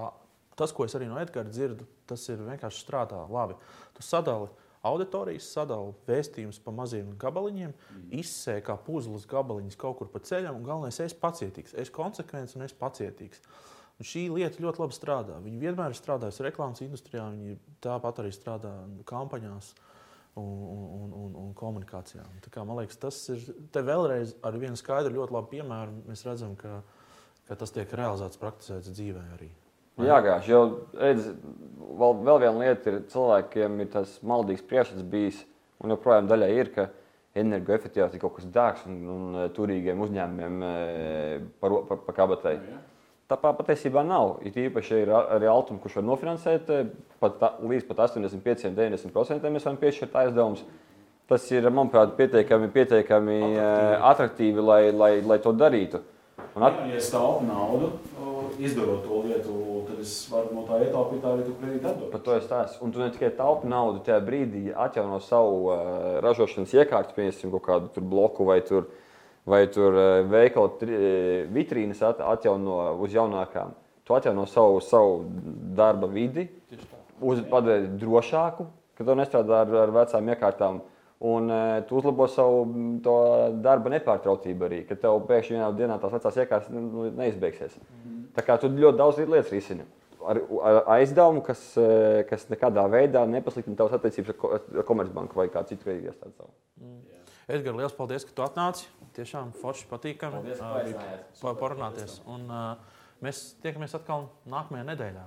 tas, 0.58 0.74
ko 0.74 0.84
es 0.88 0.94
arī 0.98 1.08
no 1.10 1.20
Edgara 1.22 1.48
dzirdu, 1.48 1.86
tas 2.10 2.26
ir 2.28 2.42
vienkārši 2.44 2.84
strādā 2.84 3.24
labi. 3.30 3.56
Tu 3.96 4.02
sadali 4.06 4.50
auditorijas, 4.84 5.46
sadali 5.54 5.94
vēstījumus 6.08 6.60
pa 6.64 6.72
maziem 6.74 7.14
gabaliņiem, 7.20 7.72
mm. 7.72 8.08
izsēji 8.20 8.64
kā 8.66 8.76
puzles 8.86 9.24
gabaliņus 9.30 9.78
kaut 9.80 9.98
kur 10.00 10.10
pa 10.12 10.20
ceļam. 10.20 10.58
un 10.58 10.66
Galvenais, 10.66 11.00
es 11.00 11.16
pacietīgs, 11.16 11.74
es 11.80 11.92
konsekvents 11.94 12.56
un 12.58 12.66
es 12.66 12.76
pacietīgs. 12.76 13.40
Un 13.94 14.06
šī 14.08 14.24
lieta 14.34 14.62
ļoti 14.62 14.82
labi 14.82 14.96
strādā. 14.96 15.36
Viņi 15.42 15.60
vienmēr 15.62 15.92
ir 15.92 15.98
strādājuši 15.98 16.46
reklāmas 16.48 16.82
industrijā, 16.82 17.28
viņi 17.30 17.58
tāpat 17.84 18.22
arī 18.24 18.32
strādā 18.34 18.72
kampaņās 19.06 19.68
un, 20.40 20.46
un, 20.46 21.12
un, 21.14 21.34
un 21.44 21.52
komunikācijā. 21.58 22.24
Tā 22.42 22.50
kā, 22.50 22.64
man 22.66 22.80
liekas, 22.80 22.98
tas 22.98 23.20
ir 23.30 23.44
te 23.74 23.84
vēlreiz 23.86 24.34
ar 24.42 24.58
vienu 24.58 24.78
skaidru, 24.80 25.14
ļoti 25.20 25.36
labu 25.36 25.52
piemēru. 25.52 26.00
Mēs 26.08 26.24
redzam, 26.26 26.56
ka, 26.58 26.80
ka 27.46 27.58
tas 27.60 27.74
tiek 27.74 27.92
realizēts, 27.94 28.40
praktizēts 28.40 28.90
dzīvē 28.96 29.22
arī. 29.36 29.50
Jā, 30.02 30.16
gāž, 30.26 30.48
jo 30.50 30.60
redz, 30.98 31.28
vēl, 32.00 32.16
vēl 32.26 32.40
viena 32.42 32.64
lieta 32.64 32.90
ir, 32.90 32.96
cilvēkiem 33.12 33.76
ir 33.84 33.92
tas 33.92 34.16
maldīgs 34.26 34.64
priekšstats 34.66 35.06
bijis, 35.06 35.38
un 35.78 35.94
joprojām 35.94 36.26
daļai 36.26 36.48
ir, 36.50 36.72
ka 36.74 36.88
energoefektivitāte 37.38 38.18
ir 38.18 38.22
kaut 38.24 38.34
kas 38.40 38.50
dārgs 38.50 38.82
un, 38.90 38.98
un 39.10 39.38
eh, 39.38 39.46
turīgiem 39.54 40.02
uzņēmumiem 40.02 40.66
eh, 40.66 41.46
par, 41.62 41.78
par, 41.86 42.02
par 42.08 42.18
kabatai. 42.18 42.56
Jā. 42.58 42.80
Tā 42.82 42.93
pā- 43.30 43.54
patiesībā 43.56 44.04
nav. 44.06 44.38
It 44.44 44.54
īpaši 44.56 45.02
ir 45.02 45.08
arī 45.16 45.48
Altuma, 45.50 45.80
kurš 45.82 45.96
var 46.00 46.04
nofinansēt 46.10 46.70
eh, 46.70 46.86
pat, 47.20 47.38
ta- 47.40 47.52
līdz 47.62 47.86
pat 47.88 48.04
85-90% 48.10 49.50
mēs 49.50 49.64
varam 49.68 49.78
piešķirt 49.80 50.16
aizdevumus. 50.24 50.64
Tas 51.28 51.46
ir, 51.56 51.64
manuprāt, 51.72 52.16
pietiekami, 52.18 52.68
pietiekami 52.68 53.38
eh, 53.56 54.08
attraktīvi, 54.12 54.60
lai, 54.60 54.82
lai, 54.92 55.12
lai 55.24 55.38
to 55.40 55.52
darītu. 55.56 56.02
Un 56.54 56.62
at, 56.62 56.76
Jā, 56.84 56.90
ja 56.92 56.98
es 57.00 57.08
taupu 57.10 57.46
naudu, 57.48 57.88
izdarot 58.62 59.02
to 59.06 59.20
lietu, 59.24 59.54
tad 59.88 60.02
es 60.02 60.12
varu 60.30 60.52
no 60.54 60.62
tā 60.68 60.76
ietaupīt 60.84 61.24
arī 61.26 61.46
tu 61.46 61.54
kredītu 61.58 61.88
atdot. 61.90 62.10
Par 62.12 62.20
to 62.26 62.34
es 62.36 62.44
stāstu. 62.46 62.78
Un 62.84 62.92
tu 62.94 63.00
ne 63.02 63.08
tikai 63.10 63.30
taupi 63.34 63.66
naudu 63.70 64.02
tajā 64.06 64.20
brīdī, 64.22 64.62
atjauno 64.70 65.18
savu 65.24 65.72
uh, 65.72 65.80
ražošanas 66.22 66.74
iekārtu, 66.76 67.16
piemēram, 67.16 67.56
kaut 67.56 67.64
kādu 67.66 68.04
bloku 68.06 68.46
vai 68.46 68.60
tur, 68.66 68.86
vai 69.46 69.66
tur 69.68 69.96
veikalu 70.30 70.70
tri- 70.80 70.94
eh, 70.98 71.46
vitrīnas 71.52 72.00
at, 72.02 72.20
atjauno 72.20 72.94
uz 73.04 73.12
jaunākām. 73.12 73.74
Tu 74.04 74.14
atjauno 74.14 74.46
savu, 74.46 74.80
savu 74.80 75.24
darba 75.76 76.06
vidi, 76.06 76.48
padari 77.50 77.88
drošāku, 78.00 78.66
ka 78.96 79.04
tu 79.04 79.14
nestrādā 79.16 79.62
ar, 79.64 79.74
ar 79.84 79.90
vecām 79.90 80.28
iekārtām. 80.34 80.80
Un 81.24 81.48
uh, 81.48 81.80
tu 81.88 81.96
uzlabo 81.96 82.26
savu 82.28 82.64
mm, 82.66 82.96
to 83.04 83.12
darba 83.64 83.88
nepārtrauktību 83.94 84.66
arī, 84.66 84.80
ka 84.84 84.96
tev 84.98 85.22
pēkšņi 85.28 85.54
vienā 85.56 85.68
dienā 85.78 85.96
tās 86.02 86.12
vecās 86.12 86.36
iekārtas 86.42 86.72
nu, 86.74 87.06
neizbeigsies. 87.16 87.78
Tā 88.36 88.42
kā 88.44 88.58
tu 88.60 88.68
ļoti 88.68 88.98
daudz 88.98 89.22
lietas 89.22 89.52
risini. 89.54 89.86
Ar, 90.24 90.40
ar 90.64 90.82
aizdevumu, 90.98 91.40
kas, 91.46 91.62
eh, 91.80 92.24
kas 92.28 92.44
nekādā 92.50 92.84
veidā 92.92 93.22
nepasliktina 93.30 93.76
tavas 93.76 93.96
attiecības 93.96 94.34
ar, 94.34 94.36
ko, 94.40 94.52
ar 94.58 94.84
Komercbanku 94.88 95.36
vai 95.38 95.48
kādu 95.48 95.72
citu 95.72 95.94
iestādi. 95.94 96.34
savu. 96.36 96.50
Edgars, 97.44 97.76
liels 97.76 97.94
paldies, 97.96 98.24
ka 98.24 98.32
tu 98.32 98.44
atnāci. 98.44 98.88
Tiešām 99.14 99.52
forši 99.60 99.88
patīkami 99.90 100.54
parunāties. 101.60 102.18
Un, 102.30 102.46
uh, 102.48 103.00
mēs 103.24 103.50
tiekamies 103.62 103.94
atkal 103.98 104.30
nākamajā 104.48 104.86
nedēļā. 104.90 105.24